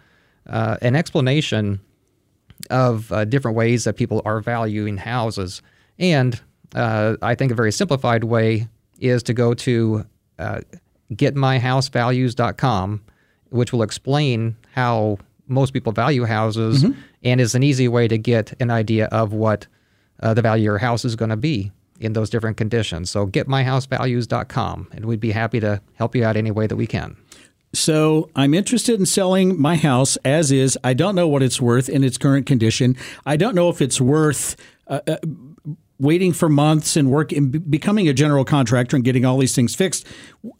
uh, 0.46 0.76
an 0.82 0.94
explanation 0.94 1.80
of 2.70 3.10
uh, 3.10 3.24
different 3.24 3.56
ways 3.56 3.84
that 3.84 3.96
people 3.96 4.22
are 4.24 4.40
valuing 4.40 4.98
houses. 4.98 5.62
And 5.98 6.40
uh, 6.74 7.16
I 7.22 7.34
think 7.34 7.50
a 7.50 7.54
very 7.54 7.72
simplified 7.72 8.24
way 8.24 8.68
is 9.00 9.22
to 9.24 9.34
go 9.34 9.54
to 9.54 10.06
uh, 10.38 10.60
getmyhousevalues.com, 11.12 13.04
which 13.50 13.72
will 13.72 13.82
explain 13.82 14.56
how 14.72 15.18
most 15.46 15.72
people 15.72 15.92
value 15.92 16.24
houses 16.24 16.84
mm-hmm. 16.84 16.98
and 17.22 17.40
is 17.40 17.54
an 17.54 17.62
easy 17.62 17.88
way 17.88 18.08
to 18.08 18.18
get 18.18 18.52
an 18.60 18.70
idea 18.70 19.06
of 19.06 19.32
what 19.32 19.66
uh, 20.20 20.34
the 20.34 20.42
value 20.42 20.62
of 20.62 20.64
your 20.64 20.78
house 20.78 21.04
is 21.04 21.16
going 21.16 21.30
to 21.30 21.36
be 21.36 21.72
in 22.00 22.12
those 22.12 22.30
different 22.30 22.56
conditions. 22.56 23.10
So 23.10 23.26
getmyhousevalues.com, 23.26 24.88
and 24.92 25.04
we'd 25.04 25.20
be 25.20 25.32
happy 25.32 25.60
to 25.60 25.80
help 25.94 26.14
you 26.14 26.24
out 26.24 26.36
any 26.36 26.50
way 26.50 26.66
that 26.66 26.76
we 26.76 26.86
can. 26.86 27.16
So 27.72 28.30
I'm 28.36 28.54
interested 28.54 28.98
in 29.00 29.06
selling 29.06 29.60
my 29.60 29.76
house 29.76 30.16
as 30.24 30.52
is. 30.52 30.78
I 30.84 30.94
don't 30.94 31.14
know 31.14 31.26
what 31.26 31.42
it's 31.42 31.60
worth 31.60 31.88
in 31.88 32.04
its 32.04 32.16
current 32.16 32.46
condition. 32.46 32.96
I 33.26 33.36
don't 33.36 33.54
know 33.54 33.68
if 33.68 33.82
it's 33.82 34.00
worth 34.00 34.56
uh, 34.86 35.00
uh, 35.06 35.16
waiting 35.98 36.32
for 36.32 36.48
months 36.48 36.96
and 36.96 37.10
work 37.10 37.32
and 37.32 37.70
becoming 37.70 38.08
a 38.08 38.12
general 38.12 38.44
contractor 38.44 38.96
and 38.96 39.04
getting 39.04 39.24
all 39.24 39.38
these 39.38 39.54
things 39.54 39.74
fixed. 39.74 40.06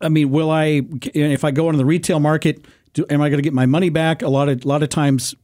I 0.01 0.09
mean, 0.09 0.31
will 0.31 0.51
I 0.51 0.83
if 1.15 1.45
I 1.45 1.51
go 1.51 1.69
into 1.69 1.79
the 1.79 1.85
retail 1.85 2.21
market? 2.21 2.65
Do, 2.95 3.05
am 3.11 3.21
I 3.21 3.29
going 3.29 3.39
to 3.39 3.43
get 3.43 3.53
my 3.53 3.67
money 3.67 3.91
back? 3.91 4.23
A 4.23 4.29
lot 4.29 4.49
of 4.49 4.65
a 4.65 4.69
lot 4.69 4.83
of 4.83 4.89
times 4.89 5.35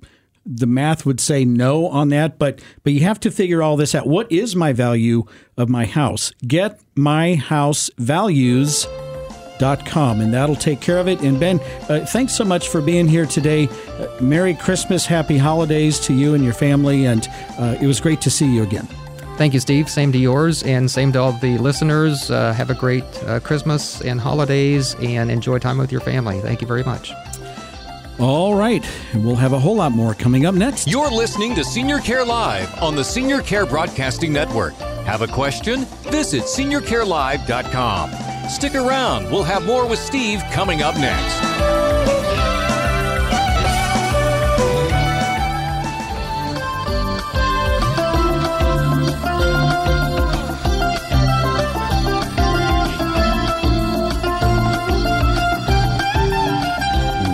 the 0.47 0.67
math 0.67 1.05
would 1.05 1.21
say 1.21 1.45
no 1.45 1.87
on 1.89 2.09
that, 2.09 2.39
but 2.39 2.61
but 2.83 2.93
you 2.95 3.01
have 3.01 3.21
to 3.21 3.31
figure 3.31 3.63
all 3.63 3.77
this 3.77 3.95
out. 3.95 4.07
What 4.07 4.33
is 4.33 4.57
my 4.57 4.73
value 4.73 5.25
of 5.57 5.69
my 5.69 5.85
house? 5.85 6.33
Get 6.47 6.81
my 6.95 7.35
house 7.35 7.91
values. 7.99 8.87
Dot 9.59 9.85
com, 9.85 10.23
and 10.23 10.33
that'll 10.33 10.57
take 10.57 10.81
care 10.81 10.97
of 10.97 11.07
it. 11.07 11.21
And 11.21 11.39
Ben, 11.39 11.61
uh, 11.91 12.07
thanks 12.07 12.35
so 12.35 12.47
much 12.47 12.69
for 12.69 12.81
being 12.81 13.07
here 13.07 13.27
today. 13.27 13.69
Uh, 13.69 14.09
Merry 14.19 14.55
Christmas, 14.55 15.05
Happy 15.05 15.37
Holidays 15.37 16.01
to 16.07 16.15
you 16.15 16.33
and 16.33 16.43
your 16.43 16.55
family, 16.55 17.05
and 17.05 17.29
uh, 17.59 17.77
it 17.79 17.87
was 17.87 18.01
great 18.01 18.23
to 18.23 18.31
see 18.31 18.51
you 18.51 18.63
again. 18.63 18.89
Thank 19.37 19.53
you, 19.53 19.61
Steve. 19.61 19.91
Same 19.91 20.13
to 20.13 20.19
yours, 20.19 20.63
and 20.63 20.91
same 20.91 21.13
to 21.13 21.21
all 21.21 21.33
the 21.33 21.59
listeners. 21.59 22.31
Uh, 22.31 22.55
have 22.55 22.71
a 22.71 22.75
great 22.75 23.05
uh, 23.25 23.41
Christmas 23.41 24.01
and 24.01 24.19
holidays, 24.19 24.97
and 25.03 25.31
enjoy 25.31 25.59
time 25.59 25.77
with 25.77 25.93
your 25.93 26.01
family. 26.01 26.41
Thank 26.41 26.63
you 26.63 26.67
very 26.67 26.85
much. 26.85 27.13
All 28.21 28.55
right. 28.55 28.87
We'll 29.15 29.37
have 29.37 29.55
a 29.55 29.59
whole 29.59 29.77
lot 29.77 29.93
more 29.93 30.13
coming 30.15 30.45
up 30.45 30.55
next. 30.55 30.87
You're 30.87 31.11
listening 31.11 31.55
to 31.55 31.65
Senior 31.65 32.01
Care 32.01 32.23
Live 32.23 32.71
on 32.83 32.95
the 32.95 33.03
Senior 33.03 33.41
Care 33.41 33.65
Broadcasting 33.65 34.31
Network. 34.31 34.75
Have 35.07 35.23
a 35.23 35.27
question? 35.27 35.87
Visit 36.11 36.43
seniorcarelive.com. 36.43 38.11
Stick 38.51 38.75
around. 38.75 39.25
We'll 39.31 39.43
have 39.45 39.65
more 39.65 39.87
with 39.89 39.99
Steve 39.99 40.43
coming 40.53 40.83
up 40.83 40.97
next. 40.97 42.30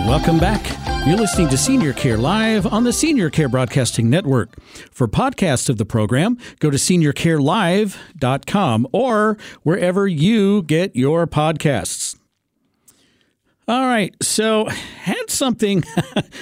Welcome 0.07 0.39
back. 0.39 0.65
You're 1.05 1.17
listening 1.17 1.49
to 1.49 1.57
Senior 1.57 1.91
Care 1.91 2.17
Live 2.17 2.65
on 2.65 2.85
the 2.85 2.93
Senior 2.93 3.29
Care 3.29 3.49
Broadcasting 3.49 4.09
Network. 4.09 4.57
For 4.89 5.05
podcasts 5.05 5.67
of 5.67 5.77
the 5.77 5.83
program, 5.83 6.37
go 6.61 6.69
to 6.69 6.77
seniorcarelive.com 6.77 8.87
or 8.93 9.37
wherever 9.63 10.07
you 10.07 10.63
get 10.63 10.95
your 10.95 11.27
podcasts. 11.27 12.17
All 13.67 13.85
right, 13.85 14.15
so 14.21 14.67
had 14.67 15.29
something 15.29 15.83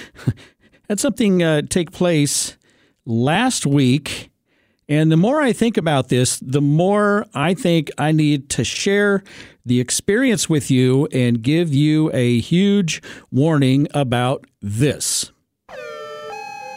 had 0.88 1.00
something 1.00 1.42
uh, 1.42 1.62
take 1.62 1.90
place 1.90 2.56
last 3.04 3.66
week 3.66 4.30
and 4.88 5.10
the 5.10 5.16
more 5.16 5.40
I 5.40 5.52
think 5.52 5.76
about 5.76 6.08
this, 6.08 6.38
the 6.40 6.60
more 6.60 7.26
I 7.34 7.54
think 7.54 7.90
I 7.98 8.12
need 8.12 8.48
to 8.50 8.64
share 8.64 9.22
the 9.64 9.80
experience 9.80 10.48
with 10.48 10.70
you 10.70 11.06
and 11.12 11.42
give 11.42 11.74
you 11.74 12.10
a 12.14 12.38
huge 12.40 13.02
warning 13.32 13.88
about 13.92 14.46
this. 14.62 15.32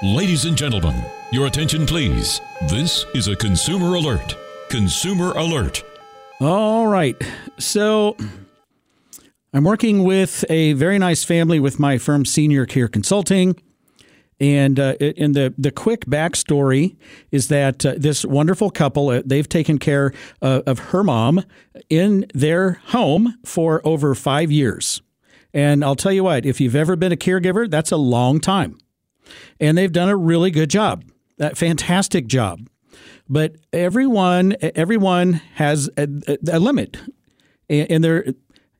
Ladies 0.01 0.45
and 0.45 0.57
gentlemen, 0.57 1.03
your 1.31 1.45
attention 1.45 1.85
please. 1.85 2.41
This 2.67 3.05
is 3.13 3.27
a 3.27 3.35
consumer 3.35 3.95
alert. 3.95 4.35
Consumer 4.69 5.33
alert. 5.33 5.83
All 6.41 6.87
right. 6.87 7.15
So 7.59 8.15
I'm 9.53 9.63
working 9.63 10.03
with 10.03 10.45
a 10.49 10.73
very 10.73 10.97
nice 10.97 11.23
family 11.23 11.59
with 11.59 11.79
my 11.79 11.97
firm 11.97 12.23
Senior 12.25 12.65
Care 12.65 12.87
Consulting. 12.87 13.55
And 14.39 14.79
uh, 14.79 14.93
the 14.99 15.53
the 15.57 15.71
quick 15.71 16.05
backstory 16.05 16.95
is 17.31 17.49
that 17.49 17.85
uh, 17.85 17.95
this 17.97 18.23
wonderful 18.23 18.69
couple 18.69 19.09
uh, 19.09 19.21
they've 19.25 19.49
taken 19.49 19.77
care 19.77 20.13
uh, 20.41 20.61
of 20.65 20.79
her 20.79 21.03
mom 21.03 21.43
in 21.89 22.25
their 22.33 22.81
home 22.87 23.37
for 23.45 23.81
over 23.85 24.15
five 24.15 24.49
years. 24.49 25.01
And 25.53 25.83
I'll 25.83 25.95
tell 25.95 26.13
you 26.13 26.23
what, 26.23 26.45
if 26.45 26.61
you've 26.61 26.75
ever 26.75 26.95
been 26.95 27.11
a 27.11 27.17
caregiver, 27.17 27.69
that's 27.69 27.91
a 27.91 27.97
long 27.97 28.39
time. 28.39 28.77
And 29.59 29.77
they've 29.77 29.91
done 29.91 30.07
a 30.07 30.15
really 30.15 30.51
good 30.51 30.69
job, 30.69 31.03
a 31.39 31.55
fantastic 31.55 32.27
job. 32.27 32.69
But 33.27 33.55
everyone 33.73 34.55
everyone 34.61 35.33
has 35.55 35.89
a, 35.97 36.07
a 36.49 36.59
limit, 36.59 36.97
and 37.69 38.03
they're 38.03 38.33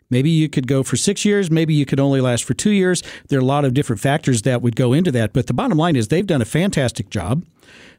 Maybe 0.10 0.30
you 0.30 0.50
could 0.50 0.68
go 0.68 0.82
for 0.84 0.98
six 0.98 1.24
years. 1.24 1.52
Maybe 1.52 1.74
you 1.74 1.86
could 1.86 2.00
only 2.00 2.22
last 2.22 2.44
for 2.44 2.54
two 2.54 2.72
years. 2.72 3.04
There 3.28 3.38
are 3.38 3.42
a 3.42 3.46
lot 3.46 3.66
of 3.66 3.74
different 3.74 4.02
factors 4.02 4.42
that 4.42 4.62
would 4.62 4.76
go 4.76 4.94
into 4.94 5.12
that. 5.12 5.34
But 5.34 5.48
the 5.48 5.54
bottom 5.54 5.78
line 5.78 5.96
is 5.96 6.08
they've 6.08 6.26
done 6.26 6.42
a 6.42 6.46
fantastic 6.46 7.10
job. 7.10 7.46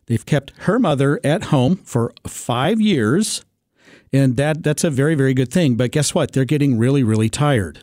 They've 0.06 0.24
kept 0.26 0.52
her 0.60 0.78
mother 0.78 1.20
at 1.22 1.44
home 1.44 1.76
for 1.76 2.12
five 2.26 2.80
years. 2.80 3.44
And 4.12 4.36
that 4.36 4.64
that's 4.64 4.82
a 4.82 4.90
very, 4.90 5.14
very 5.14 5.34
good 5.34 5.52
thing. 5.52 5.76
But 5.76 5.92
guess 5.92 6.14
what? 6.14 6.32
They're 6.32 6.44
getting 6.44 6.78
really, 6.78 7.04
really 7.04 7.28
tired. 7.28 7.82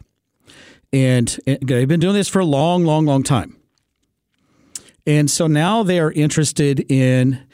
And, 0.91 1.37
they've 1.45 1.87
been 1.87 1.99
doing 1.99 2.15
this 2.15 2.29
for 2.29 2.39
a 2.39 2.45
long, 2.45 2.85
long, 2.85 3.05
long 3.05 3.23
time. 3.23 3.57
And 5.05 5.31
so 5.31 5.47
now 5.47 5.83
they 5.83 5.99
are 5.99 6.11
interested 6.11 6.89
in 6.91 7.45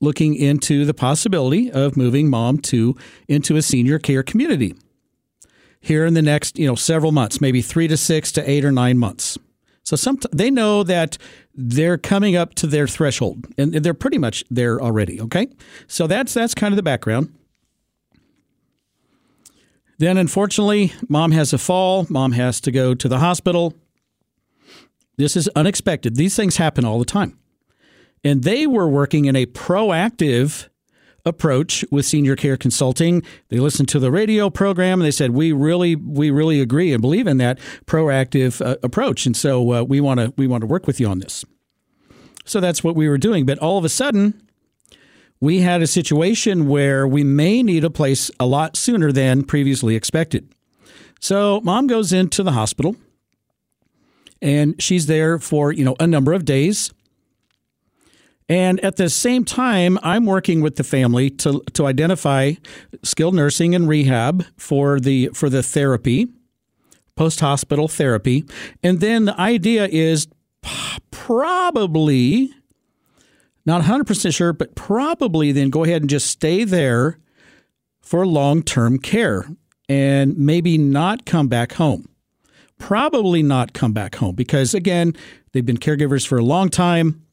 looking 0.00 0.34
into 0.34 0.84
the 0.84 0.94
possibility 0.94 1.70
of 1.70 1.96
moving 1.96 2.28
mom 2.28 2.58
to 2.58 2.96
into 3.28 3.56
a 3.56 3.62
senior 3.62 3.98
care 3.98 4.22
community 4.22 4.74
here 5.80 6.04
in 6.04 6.14
the 6.14 6.22
next, 6.22 6.58
you 6.58 6.66
know, 6.66 6.74
several 6.74 7.12
months, 7.12 7.40
maybe 7.40 7.62
three 7.62 7.88
to 7.88 7.96
six 7.96 8.32
to 8.32 8.50
eight 8.50 8.64
or 8.64 8.72
nine 8.72 8.98
months. 8.98 9.38
So 9.82 9.94
some 9.94 10.18
they 10.32 10.50
know 10.50 10.82
that 10.82 11.16
they're 11.54 11.98
coming 11.98 12.34
up 12.34 12.54
to 12.56 12.66
their 12.66 12.88
threshold, 12.88 13.46
and 13.56 13.72
they're 13.72 13.94
pretty 13.94 14.18
much 14.18 14.44
there 14.50 14.80
already. 14.80 15.20
Okay, 15.20 15.48
so 15.86 16.06
that's 16.06 16.34
that's 16.34 16.54
kind 16.54 16.72
of 16.72 16.76
the 16.76 16.82
background. 16.82 17.32
Then, 19.98 20.18
unfortunately, 20.18 20.92
mom 21.08 21.30
has 21.32 21.52
a 21.52 21.58
fall. 21.58 22.06
Mom 22.10 22.32
has 22.32 22.60
to 22.62 22.70
go 22.70 22.94
to 22.94 23.08
the 23.08 23.18
hospital. 23.18 23.74
This 25.16 25.36
is 25.36 25.48
unexpected. 25.56 26.16
These 26.16 26.36
things 26.36 26.56
happen 26.56 26.84
all 26.84 26.98
the 26.98 27.06
time. 27.06 27.38
And 28.22 28.42
they 28.42 28.66
were 28.66 28.88
working 28.88 29.24
in 29.24 29.36
a 29.36 29.46
proactive 29.46 30.68
approach 31.26 31.84
with 31.90 32.06
senior 32.06 32.36
care 32.36 32.56
consulting. 32.56 33.22
They 33.48 33.58
listened 33.58 33.88
to 33.90 33.98
the 33.98 34.10
radio 34.10 34.48
program 34.48 35.00
and 35.00 35.06
they 35.06 35.10
said, 35.10 35.32
"We 35.32 35.52
really, 35.52 35.96
we 35.96 36.30
really 36.30 36.60
agree 36.60 36.92
and 36.92 37.02
believe 37.02 37.26
in 37.26 37.36
that 37.38 37.58
proactive 37.84 38.64
uh, 38.64 38.76
approach." 38.82 39.26
And 39.26 39.36
so 39.36 39.72
uh, 39.74 39.82
we 39.82 40.00
want 40.00 40.20
to 40.20 40.32
we 40.36 40.46
want 40.46 40.62
to 40.62 40.66
work 40.66 40.86
with 40.86 40.98
you 41.00 41.08
on 41.08 41.18
this. 41.18 41.44
So 42.46 42.60
that's 42.60 42.82
what 42.82 42.94
we 42.96 43.08
were 43.08 43.18
doing. 43.18 43.44
But 43.44 43.58
all 43.58 43.76
of 43.76 43.84
a 43.84 43.88
sudden, 43.88 44.40
we 45.40 45.60
had 45.60 45.82
a 45.82 45.86
situation 45.86 46.68
where 46.68 47.06
we 47.06 47.24
may 47.24 47.62
need 47.62 47.84
a 47.84 47.90
place 47.90 48.30
a 48.40 48.46
lot 48.46 48.76
sooner 48.76 49.12
than 49.12 49.42
previously 49.42 49.96
expected. 49.96 50.48
So 51.20 51.60
mom 51.62 51.86
goes 51.86 52.12
into 52.12 52.42
the 52.42 52.52
hospital 52.52 52.96
and 54.40 54.80
she's 54.80 55.06
there 55.06 55.38
for, 55.38 55.72
you 55.72 55.84
know, 55.84 55.96
a 55.98 56.06
number 56.06 56.32
of 56.32 56.44
days. 56.44 56.92
And 58.48 58.78
at 58.80 58.96
the 58.96 59.10
same 59.10 59.44
time, 59.44 59.98
I'm 60.02 60.24
working 60.24 60.60
with 60.60 60.76
the 60.76 60.84
family 60.84 61.30
to, 61.30 61.62
to 61.72 61.86
identify 61.86 62.52
skilled 63.02 63.34
nursing 63.34 63.74
and 63.74 63.88
rehab 63.88 64.44
for 64.56 65.00
the 65.00 65.30
for 65.34 65.50
the 65.50 65.62
therapy, 65.62 66.28
post 67.16 67.40
hospital 67.40 67.88
therapy. 67.88 68.44
And 68.84 69.00
then 69.00 69.24
the 69.24 69.40
idea 69.40 69.86
is 69.86 70.28
probably 71.10 72.52
not 73.64 73.82
100% 73.82 74.32
sure, 74.32 74.52
but 74.52 74.76
probably 74.76 75.50
then 75.50 75.70
go 75.70 75.82
ahead 75.82 76.02
and 76.02 76.10
just 76.10 76.28
stay 76.28 76.62
there 76.62 77.18
for 78.00 78.24
long 78.24 78.62
term 78.62 78.98
care 78.98 79.44
and 79.88 80.38
maybe 80.38 80.78
not 80.78 81.26
come 81.26 81.48
back 81.48 81.72
home. 81.72 82.08
Probably 82.78 83.42
not 83.42 83.72
come 83.72 83.92
back 83.92 84.16
home 84.16 84.36
because, 84.36 84.74
again, 84.74 85.14
they've 85.52 85.66
been 85.66 85.78
caregivers 85.78 86.26
for 86.26 86.38
a 86.38 86.44
long 86.44 86.68
time 86.68 87.25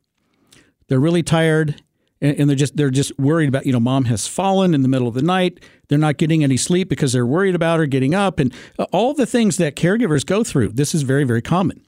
they're 0.88 1.00
really 1.00 1.24
tired 1.24 1.82
and, 2.24 2.50
they're 2.50 2.56
just 2.56 2.78
they're 2.78 2.90
just 2.90 3.18
worried 3.20 3.50
about 3.50 3.66
you 3.66 3.74
know 3.74 3.80
mom 3.80 4.06
has 4.06 4.28
fallen 4.28 4.74
in 4.74 4.82
the 4.82 4.88
middle 4.88 5.08
of 5.08 5.14
the 5.14 5.22
night. 5.22 5.60
They're 5.90 5.98
not 5.98 6.18
getting 6.18 6.44
any 6.44 6.58
sleep 6.58 6.88
because 6.88 7.12
they're 7.12 7.26
worried 7.26 7.54
about 7.54 7.80
her 7.80 7.86
getting 7.86 8.16
up 8.16 8.40
and 8.40 8.54
uh, 8.80 8.86
all 8.92 9.14
the 9.14 9.26
things 9.26 9.58
that 9.58 9.76
caregivers 9.76 10.26
go 10.26 10.44
through. 10.44 10.70
This 10.70 10.96
is 10.96 11.02
very 11.02 11.26
very 11.26 11.42
common. 11.42 11.86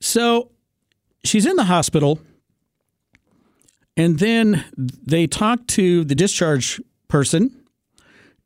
So 0.00 0.50
she's 1.24 1.46
in 1.46 1.56
the 1.56 1.64
hospital, 1.64 2.18
and 3.96 4.18
then 4.18 4.64
they 4.76 5.26
talk 5.26 5.66
to 5.68 6.04
the 6.04 6.14
discharge 6.14 6.80
person, 7.08 7.56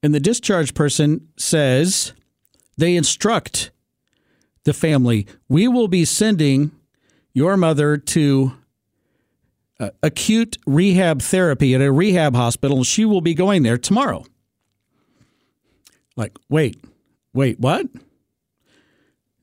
and 0.03 0.15
the 0.15 0.21
discharge 0.21 0.75
person 0.75 1.29
says 1.37 2.13
they 2.77 2.95
instruct 2.95 3.71
the 4.65 4.75
family 4.75 5.27
we 5.49 5.67
will 5.67 5.89
be 5.89 6.05
sending 6.05 6.71
your 7.33 7.57
mother 7.57 7.97
to 7.97 8.53
uh, 9.79 9.91
acute 10.03 10.59
rehab 10.67 11.23
therapy 11.23 11.75
at 11.75 11.81
a 11.81 11.91
rehab 11.91 12.35
hospital. 12.35 12.85
She 12.85 13.05
will 13.05 13.21
be 13.21 13.35
going 13.35 13.63
there 13.63 13.79
tomorrow. 13.79 14.25
Like, 16.17 16.37
wait, 16.49 16.83
wait, 17.33 17.59
what? 17.59 17.87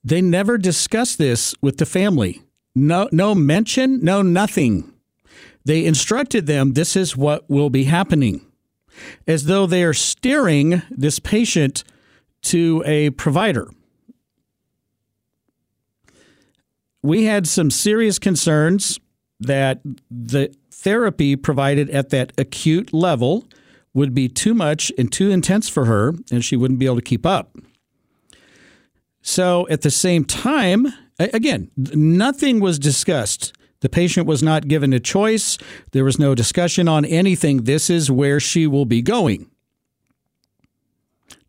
They 0.04 0.22
never 0.22 0.58
discuss 0.58 1.16
this 1.16 1.56
with 1.62 1.78
the 1.78 1.86
family. 1.86 2.42
No, 2.76 3.10
no 3.12 3.34
mention, 3.34 4.04
no 4.04 4.22
nothing. 4.22 4.94
They 5.66 5.86
instructed 5.86 6.46
them 6.46 6.74
this 6.74 6.96
is 6.96 7.18
what 7.18 7.50
will 7.50 7.70
be 7.70 7.86
happening, 7.86 8.46
as 9.28 9.46
though 9.46 9.66
they 9.66 9.84
are 9.84 9.94
steering 9.94 10.82
this 10.90 11.20
patient 11.20 11.84
to 12.44 12.84
a 12.86 13.10
provider. 13.12 13.68
We 17.04 17.26
had 17.26 17.48
some 17.48 17.72
serious 17.72 18.20
concerns 18.20 19.00
that 19.40 19.82
the 20.10 20.54
therapy 20.72 21.36
provided 21.36 21.90
at 21.90 22.10
that 22.10 22.34
acute 22.38 22.94
level 22.94 23.48
would 23.94 24.14
be 24.14 24.28
too 24.28 24.54
much 24.54 24.92
and 24.98 25.12
too 25.12 25.32
intense 25.32 25.70
for 25.70 25.86
her, 25.86 26.14
and 26.32 26.44
she 26.44 26.56
wouldn't 26.56 26.80
be 26.80 26.86
able 26.86 26.98
to 26.98 27.02
keep 27.02 27.26
up. 27.26 27.56
So, 29.22 29.68
at 29.70 29.82
the 29.82 29.92
same 29.92 30.24
time, 30.24 30.88
again, 31.20 31.70
nothing 31.76 32.60
was 32.60 32.80
discussed. 32.80 33.54
The 33.82 33.90
patient 33.90 34.26
was 34.26 34.42
not 34.42 34.68
given 34.68 34.94
a 34.94 35.00
choice. 35.00 35.58
There 35.92 36.04
was 36.04 36.18
no 36.18 36.34
discussion 36.34 36.88
on 36.88 37.06
anything. 37.06 37.64
This 37.64 37.90
is 37.90 38.10
where 38.10 38.40
she 38.40 38.68
will 38.68 38.86
be 38.86 39.02
going. 39.02 39.50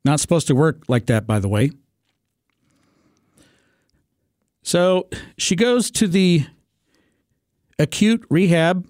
Not 0.04 0.20
supposed 0.20 0.46
to 0.48 0.54
work 0.54 0.82
like 0.88 1.06
that, 1.06 1.26
by 1.26 1.38
the 1.38 1.48
way. 1.48 1.70
So 4.68 5.08
she 5.38 5.56
goes 5.56 5.90
to 5.92 6.06
the 6.06 6.44
acute 7.78 8.22
rehab 8.28 8.86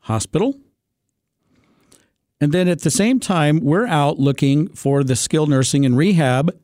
hospital. 0.00 0.60
And 2.42 2.52
then 2.52 2.68
at 2.68 2.82
the 2.82 2.90
same 2.90 3.20
time, 3.20 3.60
we're 3.60 3.86
out 3.86 4.18
looking 4.18 4.68
for 4.74 5.02
the 5.02 5.16
skilled 5.16 5.48
nursing 5.48 5.86
and 5.86 5.96
rehab 5.96 6.54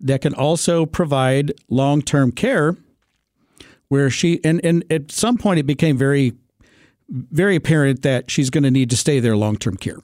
that 0.00 0.22
can 0.22 0.34
also 0.34 0.86
provide 0.86 1.52
long 1.68 2.02
term 2.02 2.32
care. 2.32 2.76
Where 3.86 4.10
she, 4.10 4.40
and, 4.42 4.60
and 4.64 4.84
at 4.90 5.12
some 5.12 5.38
point, 5.38 5.60
it 5.60 5.66
became 5.66 5.96
very, 5.96 6.32
very 7.08 7.54
apparent 7.54 8.02
that 8.02 8.28
she's 8.28 8.50
going 8.50 8.64
to 8.64 8.72
need 8.72 8.90
to 8.90 8.96
stay 8.96 9.20
there 9.20 9.36
long 9.36 9.56
term 9.56 9.76
care 9.76 9.98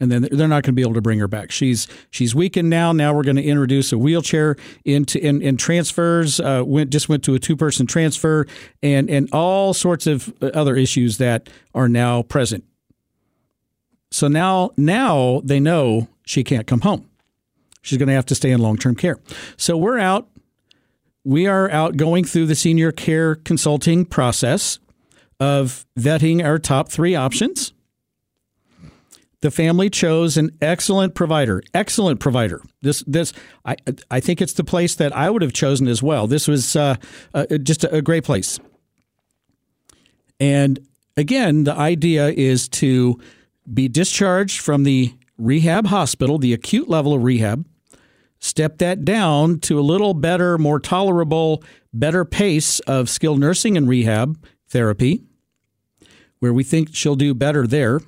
and 0.00 0.10
then 0.10 0.26
they're 0.32 0.48
not 0.48 0.62
going 0.62 0.72
to 0.72 0.72
be 0.72 0.82
able 0.82 0.94
to 0.94 1.02
bring 1.02 1.18
her 1.18 1.28
back. 1.28 1.50
She's 1.50 1.86
she's 2.10 2.34
weakened 2.34 2.70
now. 2.70 2.92
Now 2.92 3.14
we're 3.14 3.22
going 3.22 3.36
to 3.36 3.44
introduce 3.44 3.92
a 3.92 3.98
wheelchair 3.98 4.56
into 4.84 5.24
in, 5.24 5.42
in 5.42 5.56
transfers. 5.58 6.40
Uh, 6.40 6.62
went 6.66 6.90
just 6.90 7.08
went 7.08 7.22
to 7.24 7.34
a 7.34 7.38
two 7.38 7.56
person 7.56 7.86
transfer 7.86 8.46
and 8.82 9.10
and 9.10 9.28
all 9.32 9.74
sorts 9.74 10.06
of 10.06 10.32
other 10.42 10.74
issues 10.74 11.18
that 11.18 11.48
are 11.74 11.88
now 11.88 12.22
present. 12.22 12.64
So 14.10 14.26
now 14.26 14.70
now 14.76 15.42
they 15.44 15.60
know 15.60 16.08
she 16.24 16.42
can't 16.42 16.66
come 16.66 16.80
home. 16.80 17.06
She's 17.82 17.98
going 17.98 18.08
to 18.08 18.14
have 18.14 18.26
to 18.26 18.34
stay 18.34 18.50
in 18.50 18.60
long 18.60 18.78
term 18.78 18.94
care. 18.94 19.18
So 19.56 19.76
we're 19.76 19.98
out. 19.98 20.28
We 21.22 21.46
are 21.46 21.70
out 21.70 21.98
going 21.98 22.24
through 22.24 22.46
the 22.46 22.54
senior 22.54 22.92
care 22.92 23.34
consulting 23.34 24.06
process 24.06 24.78
of 25.38 25.84
vetting 25.98 26.42
our 26.42 26.58
top 26.58 26.88
three 26.88 27.14
options 27.14 27.74
the 29.42 29.50
family 29.50 29.88
chose 29.88 30.36
an 30.36 30.50
excellent 30.60 31.14
provider. 31.14 31.62
Excellent 31.72 32.20
provider. 32.20 32.62
This 32.82 33.02
this 33.06 33.32
I 33.64 33.76
I 34.10 34.20
think 34.20 34.40
it's 34.40 34.52
the 34.52 34.64
place 34.64 34.94
that 34.96 35.16
I 35.16 35.30
would 35.30 35.42
have 35.42 35.52
chosen 35.52 35.88
as 35.88 36.02
well. 36.02 36.26
This 36.26 36.46
was 36.46 36.76
uh, 36.76 36.96
uh, 37.32 37.46
just 37.62 37.84
a, 37.84 37.96
a 37.96 38.02
great 38.02 38.24
place. 38.24 38.58
And 40.38 40.78
again, 41.16 41.64
the 41.64 41.74
idea 41.74 42.28
is 42.28 42.68
to 42.68 43.18
be 43.72 43.88
discharged 43.88 44.60
from 44.60 44.84
the 44.84 45.14
rehab 45.38 45.86
hospital, 45.86 46.38
the 46.38 46.52
acute 46.52 46.88
level 46.88 47.14
of 47.14 47.22
rehab, 47.22 47.66
step 48.38 48.78
that 48.78 49.04
down 49.04 49.58
to 49.60 49.78
a 49.78 49.82
little 49.82 50.14
better, 50.14 50.58
more 50.58 50.80
tolerable, 50.80 51.62
better 51.92 52.24
pace 52.24 52.80
of 52.80 53.08
skilled 53.08 53.38
nursing 53.38 53.76
and 53.76 53.88
rehab 53.88 54.42
therapy, 54.68 55.22
where 56.40 56.52
we 56.52 56.64
think 56.64 56.94
she'll 56.94 57.16
do 57.16 57.34
better 57.34 57.66
there 57.66 58.00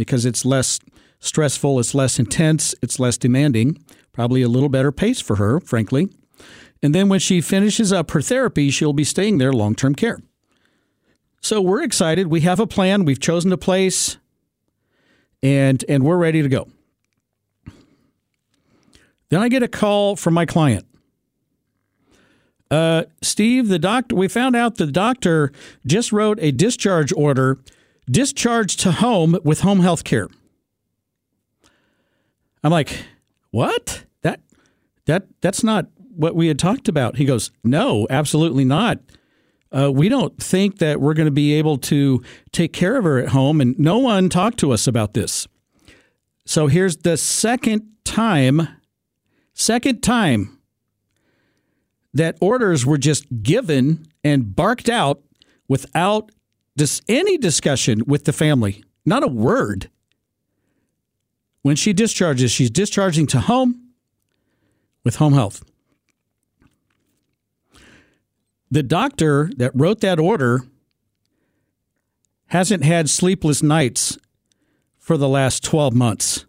because 0.00 0.24
it's 0.24 0.46
less 0.46 0.80
stressful, 1.18 1.78
it's 1.78 1.94
less 1.94 2.18
intense, 2.18 2.74
it's 2.80 2.98
less 2.98 3.18
demanding, 3.18 3.84
probably 4.14 4.40
a 4.40 4.48
little 4.48 4.70
better 4.70 4.90
pace 4.90 5.20
for 5.20 5.36
her, 5.36 5.60
frankly. 5.60 6.08
And 6.82 6.94
then 6.94 7.10
when 7.10 7.20
she 7.20 7.42
finishes 7.42 7.92
up 7.92 8.10
her 8.12 8.22
therapy, 8.22 8.70
she'll 8.70 8.94
be 8.94 9.04
staying 9.04 9.36
there 9.36 9.52
long 9.52 9.74
term 9.74 9.94
care. 9.94 10.18
So 11.42 11.60
we're 11.60 11.82
excited. 11.82 12.28
We 12.28 12.40
have 12.40 12.58
a 12.58 12.66
plan. 12.66 13.04
We've 13.04 13.20
chosen 13.20 13.52
a 13.52 13.58
place, 13.58 14.16
and 15.42 15.84
and 15.86 16.02
we're 16.02 16.16
ready 16.16 16.40
to 16.40 16.48
go. 16.48 16.68
Then 19.28 19.42
I 19.42 19.50
get 19.50 19.62
a 19.62 19.68
call 19.68 20.16
from 20.16 20.32
my 20.32 20.46
client. 20.46 20.86
Uh, 22.70 23.04
Steve, 23.20 23.68
the 23.68 23.78
doctor. 23.78 24.16
We 24.16 24.28
found 24.28 24.56
out 24.56 24.76
the 24.76 24.86
doctor 24.86 25.52
just 25.84 26.10
wrote 26.10 26.38
a 26.40 26.52
discharge 26.52 27.12
order 27.12 27.58
discharged 28.10 28.80
to 28.80 28.92
home 28.92 29.38
with 29.44 29.60
home 29.60 29.80
health 29.80 30.04
care. 30.04 30.28
I'm 32.62 32.70
like, 32.70 33.04
what? 33.50 34.04
That 34.22 34.40
that 35.06 35.26
that's 35.40 35.64
not 35.64 35.86
what 36.14 36.34
we 36.34 36.48
had 36.48 36.58
talked 36.58 36.88
about. 36.88 37.16
He 37.16 37.24
goes, 37.24 37.50
no, 37.64 38.06
absolutely 38.10 38.64
not. 38.64 38.98
Uh, 39.72 39.90
we 39.90 40.08
don't 40.08 40.36
think 40.42 40.78
that 40.78 41.00
we're 41.00 41.14
going 41.14 41.26
to 41.26 41.32
be 41.32 41.54
able 41.54 41.78
to 41.78 42.22
take 42.52 42.72
care 42.72 42.96
of 42.96 43.04
her 43.04 43.18
at 43.18 43.28
home, 43.28 43.60
and 43.60 43.78
no 43.78 43.98
one 43.98 44.28
talked 44.28 44.58
to 44.58 44.72
us 44.72 44.86
about 44.86 45.14
this. 45.14 45.46
So 46.44 46.66
here's 46.66 46.98
the 46.98 47.16
second 47.16 47.88
time, 48.04 48.66
second 49.54 50.02
time 50.02 50.58
that 52.12 52.36
orders 52.40 52.84
were 52.84 52.98
just 52.98 53.24
given 53.42 54.06
and 54.24 54.56
barked 54.56 54.88
out 54.88 55.22
without 55.68 56.32
dis- 56.76 57.02
any 57.08 57.38
discussion 57.38 58.02
with 58.06 58.24
the 58.24 58.32
family, 58.32 58.84
not 59.04 59.22
a 59.22 59.28
word. 59.28 59.90
When 61.62 61.76
she 61.76 61.92
discharges, 61.92 62.50
she's 62.50 62.70
discharging 62.70 63.26
to 63.28 63.40
home 63.40 63.90
with 65.04 65.16
home 65.16 65.34
health. 65.34 65.64
The 68.70 68.82
doctor 68.82 69.50
that 69.56 69.72
wrote 69.74 70.00
that 70.00 70.18
order 70.18 70.62
hasn't 72.46 72.84
had 72.84 73.10
sleepless 73.10 73.62
nights 73.62 74.18
for 74.98 75.16
the 75.16 75.28
last 75.28 75.64
12 75.64 75.94
months. 75.94 76.46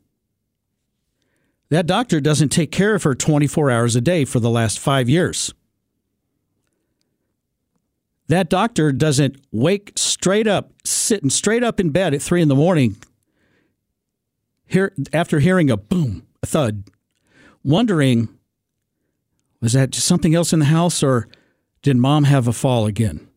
That 1.70 1.88
doctor 1.88 2.20
doesn't 2.20 2.50
take 2.50 2.72
care 2.72 2.96
of 2.96 3.04
her 3.04 3.16
24 3.16 3.72
hours 3.72 3.96
a 3.96 4.02
day 4.02 4.26
for 4.26 4.40
the 4.40 4.50
last 4.50 4.78
five 4.78 5.10
years 5.10 5.54
that 8.28 8.50
doctor 8.50 8.92
doesn't 8.92 9.38
wake 9.52 9.94
straight 9.96 10.48
up, 10.48 10.72
sitting 10.86 11.30
straight 11.30 11.64
up 11.64 11.80
in 11.80 11.90
bed 11.90 12.14
at 12.14 12.22
three 12.22 12.42
in 12.42 12.48
the 12.48 12.56
morning, 12.56 12.96
hear, 14.66 14.94
after 15.12 15.40
hearing 15.40 15.70
a 15.70 15.78
boom, 15.78 16.26
a 16.42 16.46
thud, 16.46 16.84
wondering, 17.64 18.30
was 19.60 19.74
that 19.74 19.92
just 19.92 20.08
something 20.08 20.34
else 20.34 20.54
in 20.54 20.60
the 20.60 20.66
house 20.66 21.04
or 21.04 21.28
did 21.82 21.98
mom 21.98 22.24
have 22.26 22.48
a 22.48 22.54
fall 22.54 22.86
again? 22.86 23.28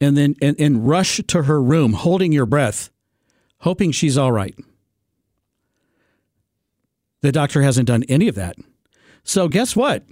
And 0.00 0.16
then 0.16 0.34
and, 0.42 0.58
and 0.58 0.86
rush 0.86 1.20
to 1.28 1.42
her 1.44 1.62
room, 1.62 1.92
holding 1.92 2.32
your 2.32 2.46
breath, 2.46 2.90
hoping 3.58 3.92
she's 3.92 4.18
all 4.18 4.32
right. 4.32 4.54
The 7.20 7.32
doctor 7.32 7.62
hasn't 7.62 7.88
done 7.88 8.02
any 8.08 8.28
of 8.28 8.34
that. 8.34 8.56
So 9.22 9.48
guess 9.48 9.74
what? 9.74 10.04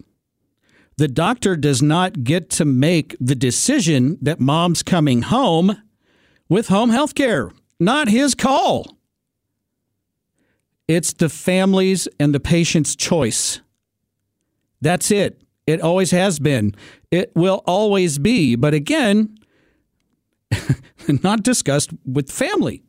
The 1.02 1.08
doctor 1.08 1.56
does 1.56 1.82
not 1.82 2.22
get 2.22 2.48
to 2.48 2.64
make 2.64 3.16
the 3.18 3.34
decision 3.34 4.16
that 4.22 4.38
mom's 4.38 4.84
coming 4.84 5.22
home 5.22 5.82
with 6.48 6.68
home 6.68 6.90
health 6.90 7.16
care. 7.16 7.50
Not 7.80 8.06
his 8.06 8.36
call. 8.36 8.98
It's 10.86 11.12
the 11.12 11.28
family's 11.28 12.06
and 12.20 12.32
the 12.32 12.38
patient's 12.38 12.94
choice. 12.94 13.60
That's 14.80 15.10
it. 15.10 15.42
It 15.66 15.80
always 15.80 16.12
has 16.12 16.38
been. 16.38 16.72
It 17.10 17.32
will 17.34 17.64
always 17.66 18.18
be. 18.18 18.54
But 18.54 18.72
again, 18.72 19.36
not 21.08 21.42
discussed 21.42 21.90
with 22.06 22.30
family. 22.30 22.84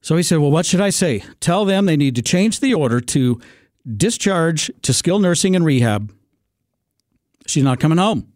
So 0.00 0.16
he 0.16 0.22
said, 0.22 0.38
Well, 0.38 0.52
what 0.52 0.64
should 0.64 0.80
I 0.80 0.90
say? 0.90 1.24
Tell 1.40 1.64
them 1.64 1.86
they 1.86 1.96
need 1.96 2.14
to 2.14 2.22
change 2.22 2.60
the 2.60 2.72
order 2.72 3.00
to 3.00 3.40
discharge 3.86 4.70
to 4.82 4.92
skilled 4.92 5.22
nursing 5.22 5.54
and 5.54 5.64
rehab. 5.64 6.12
She's 7.46 7.64
not 7.64 7.80
coming 7.80 7.98
home. 7.98 8.32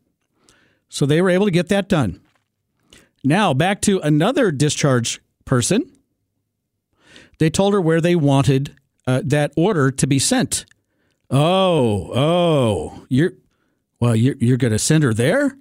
So 0.89 1.07
they 1.07 1.21
were 1.23 1.31
able 1.31 1.47
to 1.47 1.53
get 1.53 1.69
that 1.69 1.89
done. 1.89 2.21
Now, 3.23 3.53
back 3.55 3.81
to 3.83 4.01
another 4.01 4.51
discharge 4.51 5.21
person. 5.45 5.91
They 7.39 7.51
told 7.51 7.75
her 7.75 7.81
where 7.81 8.01
they 8.01 8.17
wanted 8.17 8.77
uh, 9.07 9.23
that 9.25 9.53
order 9.57 9.91
to 9.91 10.07
be 10.07 10.19
sent. 10.19 10.65
Oh, 11.31 12.11
oh, 12.15 13.07
you're 13.09 13.33
well, 14.01 14.17
you're 14.17 14.37
you're 14.41 14.57
going 14.57 14.73
to 14.73 14.79
send 14.79 15.05
her 15.05 15.15
there? 15.15 15.57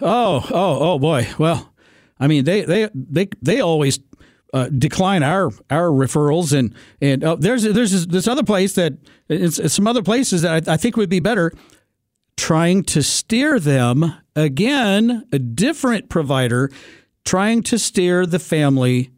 Oh, 0.00 0.46
oh, 0.50 0.78
oh 0.92 0.98
boy. 0.98 1.28
Well, 1.38 1.72
I 2.20 2.26
mean, 2.26 2.44
they 2.44 2.62
they 2.62 2.88
they 2.94 3.28
they 3.40 3.60
always 3.60 3.98
uh, 4.52 4.68
decline 4.68 5.22
our 5.22 5.50
our 5.70 5.88
referrals, 5.88 6.56
and 6.56 6.74
and 7.00 7.22
uh, 7.24 7.36
there's 7.36 7.62
there's 7.62 8.06
this, 8.06 8.28
other 8.28 8.42
place 8.42 8.74
that 8.74 8.94
it's, 9.28 9.58
it's 9.58 9.74
some 9.74 9.86
other 9.86 10.02
places 10.02 10.42
that 10.42 10.68
I, 10.68 10.74
I 10.74 10.76
think 10.76 10.96
would 10.96 11.10
be 11.10 11.20
better. 11.20 11.52
Trying 12.36 12.84
to 12.84 13.02
steer 13.02 13.58
them 13.58 14.14
again, 14.36 15.26
a 15.32 15.38
different 15.40 16.08
provider, 16.08 16.70
trying 17.24 17.62
to 17.64 17.78
steer 17.78 18.26
the 18.26 18.38
family 18.38 19.10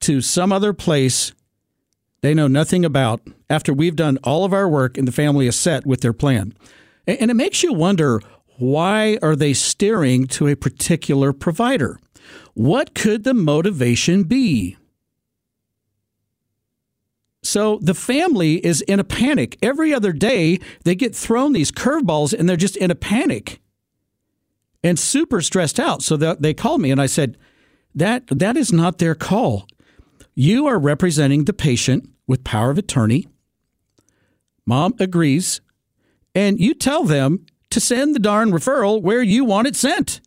to 0.00 0.20
some 0.20 0.52
other 0.52 0.72
place 0.74 1.32
they 2.20 2.34
know 2.34 2.48
nothing 2.48 2.84
about 2.84 3.20
after 3.48 3.72
we've 3.72 3.96
done 3.96 4.18
all 4.24 4.44
of 4.44 4.52
our 4.52 4.68
work 4.68 4.98
and 4.98 5.06
the 5.06 5.12
family 5.12 5.46
is 5.46 5.56
set 5.56 5.86
with 5.86 6.00
their 6.00 6.12
plan. 6.12 6.54
And 7.06 7.30
it 7.30 7.34
makes 7.34 7.62
you 7.62 7.72
wonder 7.72 8.20
why 8.58 9.18
are 9.22 9.36
they 9.36 9.54
steering 9.54 10.26
to 10.28 10.48
a 10.48 10.56
particular 10.56 11.32
provider? 11.32 11.98
What 12.54 12.94
could 12.94 13.24
the 13.24 13.34
motivation 13.34 14.24
be? 14.24 14.76
So 17.42 17.78
the 17.80 17.94
family 17.94 18.64
is 18.64 18.80
in 18.82 19.00
a 19.00 19.04
panic. 19.04 19.56
Every 19.62 19.94
other 19.94 20.12
day, 20.12 20.58
they 20.84 20.94
get 20.94 21.14
thrown 21.14 21.52
these 21.52 21.70
curveballs 21.70 22.38
and 22.38 22.48
they're 22.48 22.56
just 22.56 22.76
in 22.76 22.90
a 22.90 22.94
panic 22.94 23.60
and 24.82 24.98
super 24.98 25.40
stressed 25.40 25.80
out. 25.80 26.02
So 26.02 26.16
they 26.16 26.54
called 26.54 26.80
me 26.80 26.90
and 26.90 27.00
I 27.00 27.06
said, 27.06 27.36
that, 27.94 28.26
that 28.28 28.56
is 28.56 28.72
not 28.72 28.98
their 28.98 29.14
call. 29.14 29.66
You 30.34 30.66
are 30.66 30.78
representing 30.78 31.44
the 31.44 31.52
patient 31.52 32.08
with 32.26 32.44
power 32.44 32.70
of 32.70 32.78
attorney. 32.78 33.26
Mom 34.66 34.94
agrees. 35.00 35.60
And 36.34 36.60
you 36.60 36.74
tell 36.74 37.04
them 37.04 37.46
to 37.70 37.80
send 37.80 38.14
the 38.14 38.20
darn 38.20 38.50
referral 38.52 39.02
where 39.02 39.22
you 39.22 39.44
want 39.44 39.66
it 39.66 39.74
sent. 39.74 40.20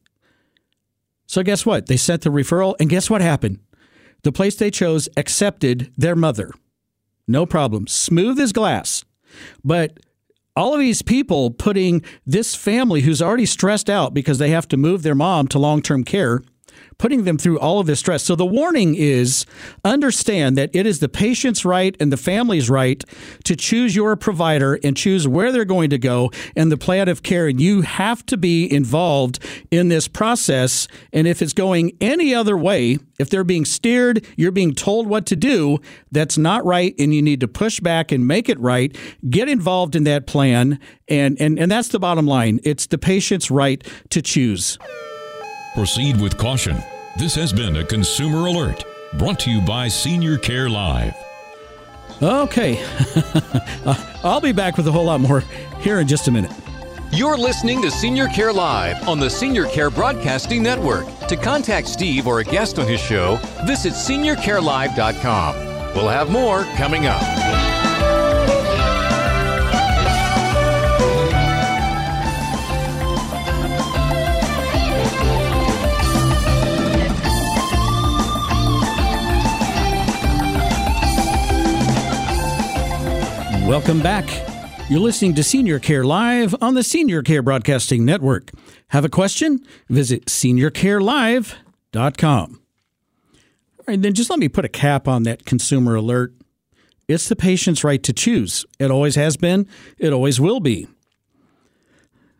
So, 1.32 1.44
guess 1.44 1.66
what? 1.66 1.86
They 1.86 1.96
sent 1.96 2.24
the 2.24 2.30
referral, 2.30 2.76
and 2.78 2.90
guess 2.90 3.10
what 3.10 3.22
happened? 3.22 3.60
The 4.24 4.34
place 4.34 4.58
they 4.58 4.70
chose 4.70 5.08
accepted 5.16 5.90
their 5.96 6.14
mother. 6.14 6.52
No 7.26 7.46
problem. 7.46 7.88
Smooth 7.88 8.38
as 8.38 8.52
glass. 8.52 9.06
But 9.64 10.02
all 10.58 10.74
of 10.74 10.82
these 10.82 11.02
people 11.02 11.50
putting 11.50 12.04
this 12.26 12.54
family 12.54 13.00
who's 13.04 13.22
already 13.22 13.46
stressed 13.46 13.90
out 13.90 14.14
because 14.14 14.40
they 14.40 14.50
have 14.50 14.68
to 14.68 14.76
move 14.76 15.04
their 15.04 15.16
mom 15.16 15.48
to 15.48 15.58
long 15.58 15.82
term 15.82 16.04
care 16.04 16.42
putting 17.02 17.24
them 17.24 17.36
through 17.36 17.58
all 17.58 17.80
of 17.80 17.88
this 17.88 18.00
stress. 18.00 18.22
So 18.24 18.36
the 18.36 18.46
warning 18.46 18.94
is 18.94 19.48
understand 19.84 20.56
that 20.60 20.70
it 20.72 20.86
is 20.86 21.00
the 21.00 21.10
patient's 21.10 21.66
right 21.66 21.98
and 22.00 22.14
the 22.14 22.18
family's 22.18 22.70
right 22.70 23.04
to 23.44 23.56
choose 23.56 23.96
your 23.96 24.16
provider 24.16 24.78
and 24.84 24.96
choose 24.96 25.28
where 25.28 25.52
they're 25.52 25.66
going 25.66 25.90
to 25.90 25.98
go 25.98 26.30
and 26.56 26.72
the 26.72 26.78
plan 26.78 27.10
of 27.10 27.24
care. 27.24 27.48
And 27.48 27.60
you 27.60 27.82
have 27.82 28.24
to 28.28 28.38
be 28.38 28.72
involved 28.72 29.40
in 29.72 29.88
this 29.88 30.08
process. 30.08 30.88
And 31.12 31.28
if 31.28 31.42
it's 31.42 31.54
going 31.54 31.98
any 32.00 32.36
other 32.36 32.56
way, 32.56 33.00
if 33.18 33.32
they're 33.32 33.44
being 33.44 33.66
steered, 33.66 34.24
you're 34.38 34.52
being 34.52 34.76
told 34.76 35.08
what 35.08 35.26
to 35.26 35.36
do, 35.36 35.80
that's 36.12 36.38
not 36.38 36.64
right. 36.66 36.94
And 37.00 37.16
you 37.16 37.24
need 37.24 37.40
to 37.40 37.48
push 37.48 37.80
back 37.80 38.12
and 38.12 38.28
make 38.28 38.48
it 38.48 38.60
right. 38.60 38.96
Get 39.28 39.50
involved 39.50 39.96
in 39.96 40.04
that 40.04 40.28
plan. 40.28 40.80
And, 41.10 41.36
and, 41.42 41.58
and 41.58 41.72
that's 41.72 41.88
the 41.88 42.00
bottom 42.00 42.28
line. 42.28 42.60
It's 42.64 42.86
the 42.86 43.00
patient's 43.00 43.50
right 43.50 43.84
to 44.12 44.22
choose. 44.22 44.78
Proceed 45.76 46.20
with 46.20 46.38
caution. 46.38 46.78
This 47.18 47.34
has 47.36 47.54
been 47.54 47.78
a 47.78 47.86
consumer 47.86 48.48
alert 48.48 48.84
brought 49.14 49.40
to 49.42 49.52
you 49.52 49.62
by 49.62 49.88
Senior 49.88 50.38
Care 50.38 50.70
Live. 50.70 51.16
Okay. 52.22 52.86
Uh, 53.84 53.96
I'll 54.24 54.40
be 54.40 54.52
back 54.52 54.78
with 54.78 54.88
a 54.88 54.92
whole 54.92 55.06
lot 55.06 55.22
more 55.22 55.40
here 55.80 56.00
in 56.02 56.08
just 56.08 56.28
a 56.28 56.32
minute. 56.32 56.52
You're 57.12 57.36
listening 57.36 57.82
to 57.82 57.90
Senior 57.90 58.28
Care 58.28 58.54
Live 58.54 59.08
on 59.08 59.20
the 59.20 59.28
Senior 59.28 59.66
Care 59.66 59.90
Broadcasting 59.90 60.62
Network. 60.62 61.08
To 61.30 61.36
contact 61.36 61.88
Steve 61.88 62.28
or 62.28 62.42
a 62.42 62.44
guest 62.44 62.78
on 62.78 62.88
his 62.88 63.00
show, 63.00 63.38
visit 63.66 63.94
seniorcarelive.com. 63.94 65.56
We'll 65.96 66.10
have 66.10 66.30
more 66.30 66.64
coming 66.76 67.08
up. 67.08 67.81
Welcome 83.72 84.02
back. 84.02 84.28
You're 84.90 85.00
listening 85.00 85.34
to 85.36 85.46
Senior 85.46 85.80
Care 85.80 86.04
Live 86.04 86.54
on 86.62 86.74
the 86.74 86.84
Senior 86.84 87.24
Care 87.24 87.42
Broadcasting 87.42 88.04
Network. 88.04 88.52
Have 88.90 89.06
a 89.06 89.10
question? 89.10 89.62
Visit 89.88 90.26
seniorcarelive.com. 90.26 92.62
All 93.32 93.86
right, 93.88 94.02
then 94.02 94.14
just 94.14 94.30
let 94.30 94.40
me 94.40 94.50
put 94.50 94.66
a 94.66 94.70
cap 94.70 95.08
on 95.08 95.24
that 95.24 95.46
consumer 95.46 95.96
alert. 95.96 96.34
It's 97.08 97.30
the 97.30 97.38
patient's 97.38 97.86
right 97.86 98.04
to 98.04 98.12
choose. 98.12 98.66
It 98.78 98.92
always 98.92 99.16
has 99.16 99.38
been, 99.38 99.70
it 99.98 100.12
always 100.12 100.42
will 100.42 100.60
be. 100.60 100.90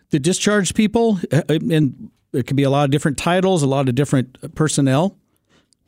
The 0.10 0.20
discharged 0.20 0.76
people, 0.76 1.22
uh, 1.32 1.44
uh, 1.48 1.60
and 1.72 2.12
it 2.34 2.46
could 2.46 2.58
be 2.58 2.64
a 2.64 2.70
lot 2.70 2.84
of 2.84 2.92
different 2.92 3.18
titles, 3.18 3.64
a 3.64 3.68
lot 3.68 3.88
of 3.88 3.96
different 3.96 4.54
personnel, 4.54 5.18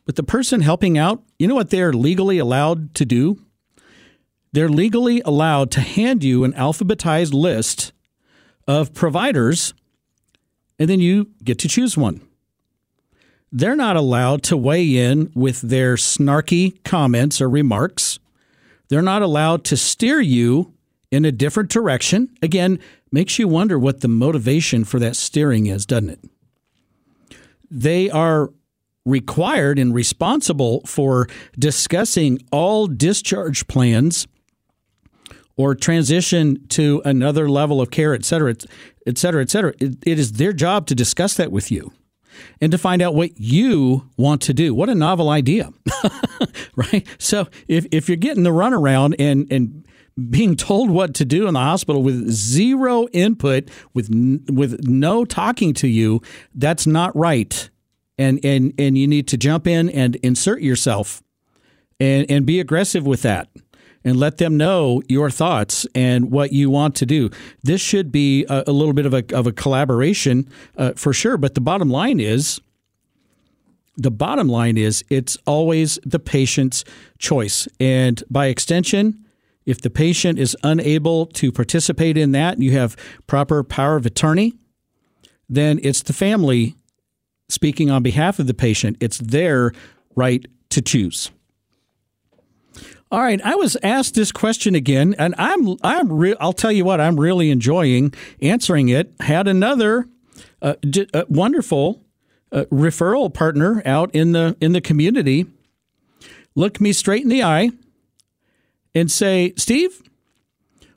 but 0.06 0.16
the 0.16 0.24
person 0.24 0.62
helping 0.62 0.98
out, 0.98 1.22
you 1.38 1.50
know 1.50 1.56
what 1.56 1.70
they're 1.70 1.92
legally 1.92 2.38
allowed 2.38 2.96
to 2.96 3.04
do? 3.04 3.40
They're 4.54 4.70
legally 4.70 5.22
allowed 5.26 5.72
to 5.72 5.82
hand 5.82 6.24
you 6.24 6.44
an 6.44 6.54
alphabetized 6.54 7.34
list 7.34 7.92
of 8.68 8.94
providers, 8.94 9.74
and 10.80 10.90
then 10.90 11.00
you 11.00 11.32
get 11.44 11.60
to 11.60 11.68
choose 11.68 11.98
one. 11.98 12.22
They're 13.52 13.76
not 13.76 13.98
allowed 13.98 14.44
to 14.44 14.58
weigh 14.58 14.96
in 14.96 15.32
with 15.36 15.62
their 15.62 15.96
snarky 15.96 16.82
comments 16.84 17.42
or 17.42 17.50
remarks. 17.50 18.20
They're 18.90 19.02
not 19.02 19.22
allowed 19.22 19.64
to 19.66 19.78
steer 19.78 20.22
you 20.22 20.74
in 21.12 21.26
a 21.26 21.32
different 21.32 21.70
direction. 21.70 22.30
Again, 22.42 22.80
makes 23.12 23.38
you 23.38 23.48
wonder 23.48 23.78
what 23.78 24.02
the 24.02 24.08
motivation 24.08 24.84
for 24.84 25.00
that 25.00 25.16
steering 25.16 25.66
is, 25.68 25.86
doesn't 25.86 26.10
it? 26.10 26.20
They 27.70 28.10
are 28.10 28.52
required 29.06 29.78
and 29.78 29.94
responsible 29.94 30.82
for 30.86 31.28
discussing 31.58 32.40
all 32.52 32.88
discharge 32.88 33.68
plans 33.68 34.28
or 35.56 35.76
transition 35.76 36.66
to 36.68 37.02
another 37.06 37.50
level 37.50 37.82
of 37.82 37.92
care, 37.92 38.14
et 38.14 38.26
cetera, 38.26 38.56
et 39.06 39.18
cetera, 39.18 39.42
et 39.42 39.50
cetera. 39.50 39.74
it, 39.80 39.96
it 40.06 40.20
is 40.20 40.34
their 40.34 40.54
job 40.54 40.88
to 40.88 40.96
discuss 40.96 41.36
that 41.36 41.52
with 41.52 41.72
you 41.72 41.92
and 42.60 42.72
to 42.72 42.78
find 42.78 43.02
out 43.02 43.14
what 43.14 43.40
you 43.40 44.10
want 44.18 44.42
to 44.42 44.54
do. 44.54 44.74
What 44.74 44.90
a 44.90 44.96
novel 44.96 45.30
idea, 45.30 45.72
right? 46.76 47.08
So 47.20 47.48
if, 47.68 47.86
if 47.92 48.10
you're 48.10 48.16
getting 48.16 48.44
the 48.44 48.50
runaround 48.50 49.16
and, 49.20 49.48
and 49.52 49.88
being 50.30 50.56
told 50.56 50.90
what 50.90 51.14
to 51.16 51.26
do 51.26 51.48
in 51.48 51.54
the 51.54 51.60
hospital 51.60 52.04
with 52.04 52.30
zero 52.30 53.08
input, 53.14 53.70
with 53.94 54.10
with 54.50 54.88
no 54.88 55.26
talking 55.26 55.74
to 55.76 55.88
you, 55.88 56.22
that's 56.54 56.86
not 56.86 57.16
right. 57.16 57.70
And 58.18 58.40
and 58.44 58.74
and 58.78 58.98
you 58.98 59.08
need 59.08 59.28
to 59.30 59.38
jump 59.38 59.66
in 59.66 59.90
and 59.90 60.16
insert 60.18 60.62
yourself 60.62 61.24
and 62.00 62.30
and 62.30 62.46
be 62.46 62.60
aggressive 62.60 63.08
with 63.08 63.24
that 63.24 63.50
and 64.04 64.18
let 64.18 64.38
them 64.38 64.58
know 64.58 65.02
your 65.08 65.30
thoughts 65.30 65.88
and 65.96 66.32
what 66.32 66.52
you 66.52 66.70
want 66.70 66.96
to 66.96 67.06
do. 67.06 67.30
This 67.64 67.82
should 67.82 68.12
be 68.12 68.46
a, 68.50 68.64
a 68.68 68.72
little 68.72 68.94
bit 68.94 69.06
of 69.06 69.14
a, 69.14 69.24
of 69.34 69.48
a 69.48 69.52
collaboration 69.52 70.50
uh, 70.78 70.94
for 70.96 71.14
sure. 71.14 71.38
But 71.38 71.56
the 71.56 71.62
bottom 71.62 71.90
line 71.90 72.20
is, 72.20 72.60
the 73.96 74.12
bottom 74.12 74.48
line 74.48 74.78
is 74.78 75.04
it's 75.10 75.38
always 75.46 76.00
the 76.04 76.20
patient's 76.20 76.84
choice. 77.20 77.68
And 77.80 78.24
by 78.30 78.48
extension, 78.48 79.24
if 79.66 79.80
the 79.82 79.90
patient 79.90 80.40
is 80.40 80.58
unable 80.64 81.28
to 81.28 81.52
participate 81.52 82.18
in 82.18 82.32
that 82.34 82.56
and 82.56 82.64
you 82.64 82.72
have 82.74 82.98
proper 83.28 83.64
power 83.64 83.96
of 83.96 84.06
attorney, 84.06 84.54
then 85.48 85.80
it's 85.84 86.02
the 86.02 86.14
family 86.14 86.76
speaking 87.50 87.92
on 87.92 88.04
behalf 88.04 88.40
of 88.40 88.48
the 88.48 88.54
patient. 88.54 88.98
It's 89.00 89.20
their 89.20 89.72
right 90.16 90.46
to 90.70 90.82
choose. 90.82 91.32
All 93.14 93.22
right, 93.22 93.40
I 93.44 93.54
was 93.54 93.78
asked 93.84 94.16
this 94.16 94.32
question 94.32 94.74
again, 94.74 95.14
and 95.20 95.36
I'm 95.38 95.78
I'm 95.84 96.12
re- 96.12 96.36
I'll 96.40 96.52
tell 96.52 96.72
you 96.72 96.84
what 96.84 97.00
I'm 97.00 97.20
really 97.20 97.52
enjoying 97.52 98.12
answering 98.42 98.90
it. 98.90 99.14
Had 99.20 99.48
another 99.48 100.08
uh, 100.64 100.74
d- 100.82 101.08
uh, 101.14 101.26
wonderful 101.30 102.04
uh, 102.52 102.66
referral 102.72 103.32
partner 103.32 103.84
out 103.86 104.10
in 104.16 104.32
the 104.32 104.58
in 104.60 104.72
the 104.72 104.82
community 104.82 105.46
look 106.56 106.82
me 106.82 106.92
straight 106.92 107.22
in 107.22 107.30
the 107.30 107.44
eye 107.44 107.70
and 108.96 109.12
say, 109.12 109.54
Steve, 109.58 110.02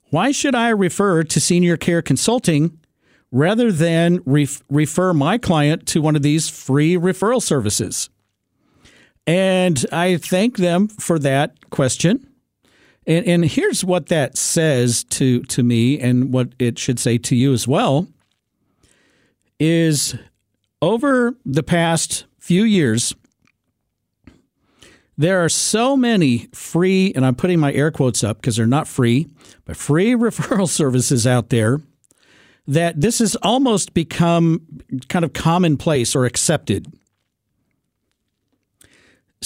why 0.08 0.32
should 0.32 0.54
I 0.54 0.70
refer 0.70 1.22
to 1.22 1.38
Senior 1.38 1.76
Care 1.76 2.00
Consulting 2.00 2.78
rather 3.30 3.70
than 3.70 4.22
ref- 4.24 4.62
refer 4.70 5.12
my 5.12 5.36
client 5.36 5.86
to 5.88 6.00
one 6.00 6.16
of 6.16 6.22
these 6.22 6.48
free 6.48 6.94
referral 6.94 7.42
services? 7.42 8.08
And 9.26 9.84
I 9.92 10.18
thank 10.18 10.56
them 10.56 10.88
for 10.88 11.18
that 11.18 11.70
question. 11.70 12.28
And, 13.06 13.26
and 13.26 13.44
here's 13.44 13.84
what 13.84 14.06
that 14.06 14.36
says 14.36 15.04
to, 15.04 15.42
to 15.44 15.62
me 15.62 15.98
and 15.98 16.32
what 16.32 16.50
it 16.58 16.78
should 16.78 16.98
say 16.98 17.18
to 17.18 17.36
you 17.36 17.52
as 17.52 17.66
well 17.66 18.08
is 19.58 20.14
over 20.82 21.34
the 21.44 21.62
past 21.62 22.26
few 22.38 22.62
years, 22.64 23.14
there 25.18 25.42
are 25.44 25.48
so 25.48 25.96
many 25.96 26.48
free, 26.52 27.12
and 27.16 27.24
I'm 27.24 27.34
putting 27.34 27.58
my 27.58 27.72
air 27.72 27.90
quotes 27.90 28.22
up 28.22 28.36
because 28.36 28.56
they're 28.56 28.66
not 28.66 28.86
free, 28.86 29.28
but 29.64 29.76
free 29.76 30.12
referral 30.14 30.68
services 30.68 31.26
out 31.26 31.48
there 31.48 31.80
that 32.68 33.00
this 33.00 33.20
has 33.20 33.36
almost 33.36 33.94
become 33.94 34.60
kind 35.08 35.24
of 35.24 35.32
commonplace 35.32 36.16
or 36.16 36.24
accepted. 36.24 36.92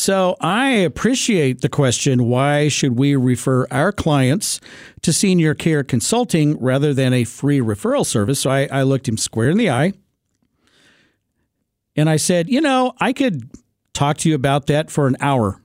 So 0.00 0.38
I 0.40 0.70
appreciate 0.70 1.60
the 1.60 1.68
question 1.68 2.24
why 2.24 2.68
should 2.68 2.98
we 2.98 3.16
refer 3.16 3.66
our 3.70 3.92
clients 3.92 4.58
to 5.02 5.12
senior 5.12 5.52
care 5.52 5.84
consulting 5.84 6.58
rather 6.58 6.94
than 6.94 7.12
a 7.12 7.24
free 7.24 7.58
referral 7.58 8.06
service? 8.06 8.40
So 8.40 8.50
I, 8.50 8.66
I 8.72 8.82
looked 8.82 9.06
him 9.06 9.18
square 9.18 9.50
in 9.50 9.58
the 9.58 9.68
eye 9.68 9.92
and 11.96 12.08
I 12.08 12.16
said, 12.16 12.48
you 12.48 12.62
know, 12.62 12.94
I 12.98 13.12
could 13.12 13.50
talk 13.92 14.16
to 14.18 14.30
you 14.30 14.34
about 14.34 14.68
that 14.68 14.90
for 14.90 15.06
an 15.06 15.18
hour. 15.20 15.60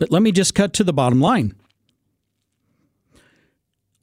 But 0.00 0.10
let 0.10 0.22
me 0.22 0.32
just 0.32 0.56
cut 0.56 0.72
to 0.72 0.82
the 0.82 0.92
bottom 0.92 1.20
line. 1.20 1.54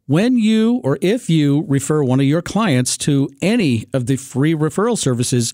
When 0.05 0.37
you 0.37 0.79
or 0.81 0.97
if 1.01 1.29
you 1.29 1.65
refer 1.67 2.05
one 2.05 2.21
of 2.21 2.25
your 2.25 2.41
clients 2.41 2.95
to 2.99 3.29
any 3.41 3.85
of 3.91 4.05
the 4.05 4.15
free 4.15 4.55
referral 4.55 4.97
services, 4.97 5.53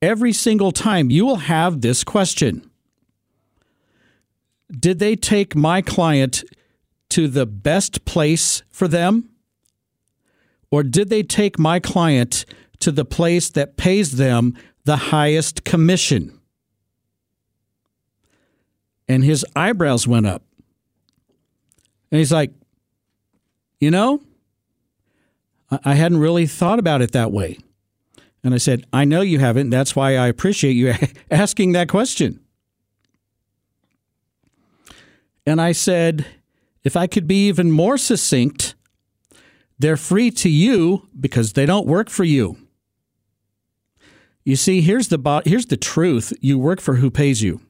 every 0.00 0.32
single 0.32 0.72
time 0.72 1.10
you 1.10 1.26
will 1.26 1.36
have 1.36 1.82
this 1.82 2.02
question 2.02 2.65
Did 4.70 4.98
they 4.98 5.16
take 5.16 5.54
my 5.54 5.80
client 5.80 6.44
to 7.10 7.28
the 7.28 7.46
best 7.46 8.04
place 8.04 8.62
for 8.70 8.88
them? 8.88 9.30
Or 10.70 10.82
did 10.82 11.08
they 11.08 11.22
take 11.22 11.58
my 11.58 11.78
client 11.78 12.44
to 12.80 12.90
the 12.90 13.04
place 13.04 13.48
that 13.50 13.76
pays 13.76 14.16
them 14.16 14.56
the 14.84 14.96
highest 14.96 15.64
commission? 15.64 16.40
And 19.08 19.22
his 19.22 19.46
eyebrows 19.54 20.06
went 20.06 20.26
up. 20.26 20.42
And 22.10 22.18
he's 22.18 22.32
like, 22.32 22.52
You 23.78 23.90
know, 23.90 24.22
I 25.70 25.94
hadn't 25.94 26.18
really 26.18 26.46
thought 26.46 26.78
about 26.78 27.02
it 27.02 27.12
that 27.12 27.32
way. 27.32 27.58
And 28.44 28.54
I 28.54 28.58
said, 28.58 28.86
I 28.92 29.04
know 29.04 29.22
you 29.22 29.38
haven't. 29.40 29.70
That's 29.70 29.96
why 29.96 30.16
I 30.16 30.28
appreciate 30.28 30.72
you 30.72 30.94
asking 31.30 31.72
that 31.72 31.88
question. 31.88 32.40
And 35.46 35.60
I 35.60 35.72
said, 35.72 36.26
if 36.82 36.96
I 36.96 37.06
could 37.06 37.26
be 37.26 37.46
even 37.48 37.70
more 37.70 37.96
succinct, 37.96 38.74
they're 39.78 39.96
free 39.96 40.30
to 40.32 40.48
you 40.48 41.08
because 41.18 41.52
they 41.52 41.66
don't 41.66 41.86
work 41.86 42.10
for 42.10 42.24
you. 42.24 42.56
You 44.44 44.56
see, 44.56 44.80
here's 44.80 45.08
the 45.08 45.42
here's 45.44 45.66
the 45.66 45.76
truth. 45.76 46.32
You 46.40 46.58
work 46.58 46.80
for 46.80 46.96
who 46.96 47.10
pays 47.10 47.42
you. 47.42 47.60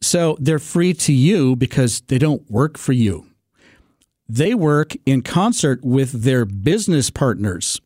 So 0.00 0.36
they're 0.40 0.58
free 0.58 0.94
to 0.94 1.12
you 1.12 1.56
because 1.56 2.02
they 2.02 2.18
don't 2.18 2.48
work 2.50 2.78
for 2.78 2.92
you. 2.92 3.26
They 4.28 4.54
work 4.54 4.92
in 5.04 5.22
concert 5.22 5.84
with 5.84 6.22
their 6.22 6.44
business 6.44 7.10
partners, 7.10 7.80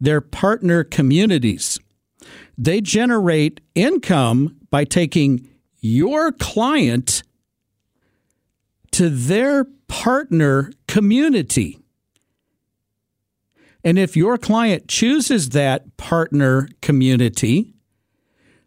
their 0.00 0.20
partner 0.20 0.84
communities. 0.84 1.78
They 2.58 2.80
generate 2.80 3.60
income 3.74 4.56
by 4.70 4.84
taking 4.84 5.48
your 5.82 6.32
client 6.32 7.22
to 8.92 9.10
their 9.10 9.66
partner 9.88 10.70
community. 10.86 11.78
And 13.84 13.98
if 13.98 14.16
your 14.16 14.38
client 14.38 14.88
chooses 14.88 15.50
that 15.50 15.96
partner 15.96 16.68
community, 16.80 17.74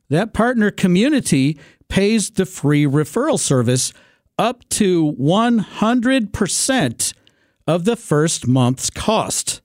that 0.09 0.34
partner 0.34 0.72
community 0.72 1.57
pays 1.88 2.32
the 2.32 2.45
free 2.45 2.86
referral 2.86 3.39
service 3.39 3.93
up 4.38 4.68
to 4.70 5.13
100% 5.13 7.13
of 7.68 7.86
the 7.86 7.95
first 7.95 8.47
month's 8.47 8.89
cost. 8.89 9.61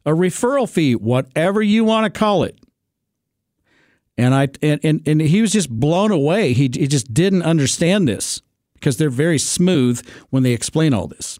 a 0.04 0.10
referral 0.10 0.68
fee, 0.68 0.94
whatever 0.94 1.62
you 1.62 1.82
want 1.84 2.04
to 2.04 2.10
call 2.18 2.42
it. 2.44 2.58
And 4.18 4.34
I 4.34 4.48
and, 4.62 4.80
and, 4.82 5.06
and 5.06 5.20
he 5.20 5.42
was 5.42 5.52
just 5.52 5.68
blown 5.68 6.10
away. 6.10 6.54
He, 6.54 6.70
he 6.72 6.86
just 6.86 7.12
didn't 7.12 7.42
understand 7.42 8.08
this 8.08 8.40
because 8.74 8.96
they're 8.96 9.10
very 9.10 9.38
smooth 9.38 10.02
when 10.30 10.42
they 10.42 10.52
explain 10.52 10.94
all 10.94 11.06
this. 11.06 11.38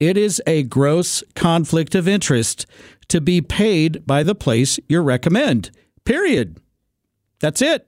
It 0.00 0.16
is 0.16 0.42
a 0.46 0.62
gross 0.64 1.22
conflict 1.34 1.94
of 1.94 2.08
interest 2.08 2.66
to 3.08 3.20
be 3.20 3.40
paid 3.40 4.06
by 4.06 4.22
the 4.22 4.34
place 4.34 4.78
you 4.88 5.00
recommend. 5.00 5.70
Period. 6.04 6.58
That's 7.40 7.62
it. 7.62 7.86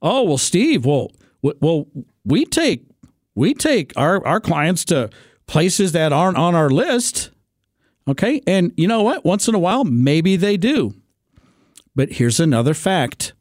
Oh 0.00 0.22
well, 0.24 0.38
Steve. 0.38 0.84
Well, 0.84 1.12
well, 1.42 1.86
we 2.24 2.44
take 2.44 2.86
we 3.34 3.54
take 3.54 3.92
our 3.96 4.24
our 4.26 4.40
clients 4.40 4.84
to 4.86 5.10
places 5.46 5.92
that 5.92 6.12
aren't 6.12 6.38
on 6.38 6.54
our 6.54 6.70
list. 6.70 7.30
Okay, 8.06 8.40
and 8.46 8.72
you 8.76 8.86
know 8.86 9.02
what? 9.02 9.24
Once 9.24 9.48
in 9.48 9.54
a 9.54 9.58
while, 9.58 9.84
maybe 9.84 10.36
they 10.36 10.56
do. 10.56 10.94
But 11.94 12.12
here's 12.12 12.40
another 12.40 12.74
fact 12.74 13.33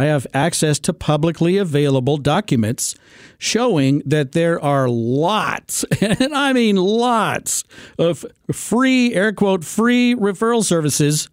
I 0.00 0.06
have 0.06 0.26
access 0.32 0.78
to 0.78 0.94
publicly 0.94 1.58
available 1.58 2.16
documents 2.16 2.94
showing 3.36 4.00
that 4.06 4.32
there 4.32 4.58
are 4.58 4.88
lots, 4.88 5.84
and 6.00 6.34
I 6.34 6.54
mean 6.54 6.76
lots, 6.76 7.64
of 7.98 8.24
free, 8.50 9.12
air 9.12 9.34
quote, 9.34 9.62
free 9.62 10.14
referral 10.14 10.64
services 10.64 11.28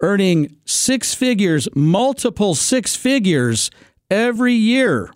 earning 0.00 0.56
six 0.64 1.12
figures, 1.12 1.68
multiple 1.74 2.54
six 2.54 2.96
figures 2.96 3.70
every 4.10 4.54
year. 4.54 5.12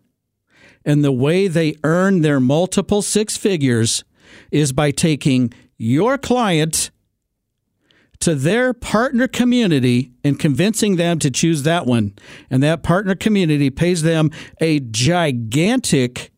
And 0.84 1.03
the 1.03 1.11
way 1.11 1.48
they 1.48 1.76
earn 1.82 2.20
their 2.20 2.38
multiple 2.38 3.01
six 3.01 3.34
figures 3.34 4.05
is 4.51 4.74
by 4.74 4.90
taking 4.90 5.55
your 5.78 6.18
client 6.18 6.90
to 8.21 8.35
their 8.35 8.75
partner 8.75 9.27
community 9.27 10.12
and 10.23 10.39
convincing 10.39 10.97
them 10.97 11.18
to 11.18 11.31
choose 11.31 11.62
that 11.62 11.87
one. 11.87 12.14
And 12.51 12.62
that 12.62 12.83
partner 12.83 13.14
community 13.14 13.71
pays 13.71 14.03
them 14.03 14.31
a 14.61 14.81
gigantic 14.81 16.31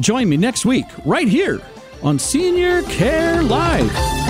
Join 0.00 0.28
me 0.28 0.36
next 0.36 0.66
week, 0.66 0.86
right 1.04 1.28
here 1.28 1.60
on 2.02 2.18
Senior 2.18 2.82
Care 2.82 3.42
Live. 3.42 4.29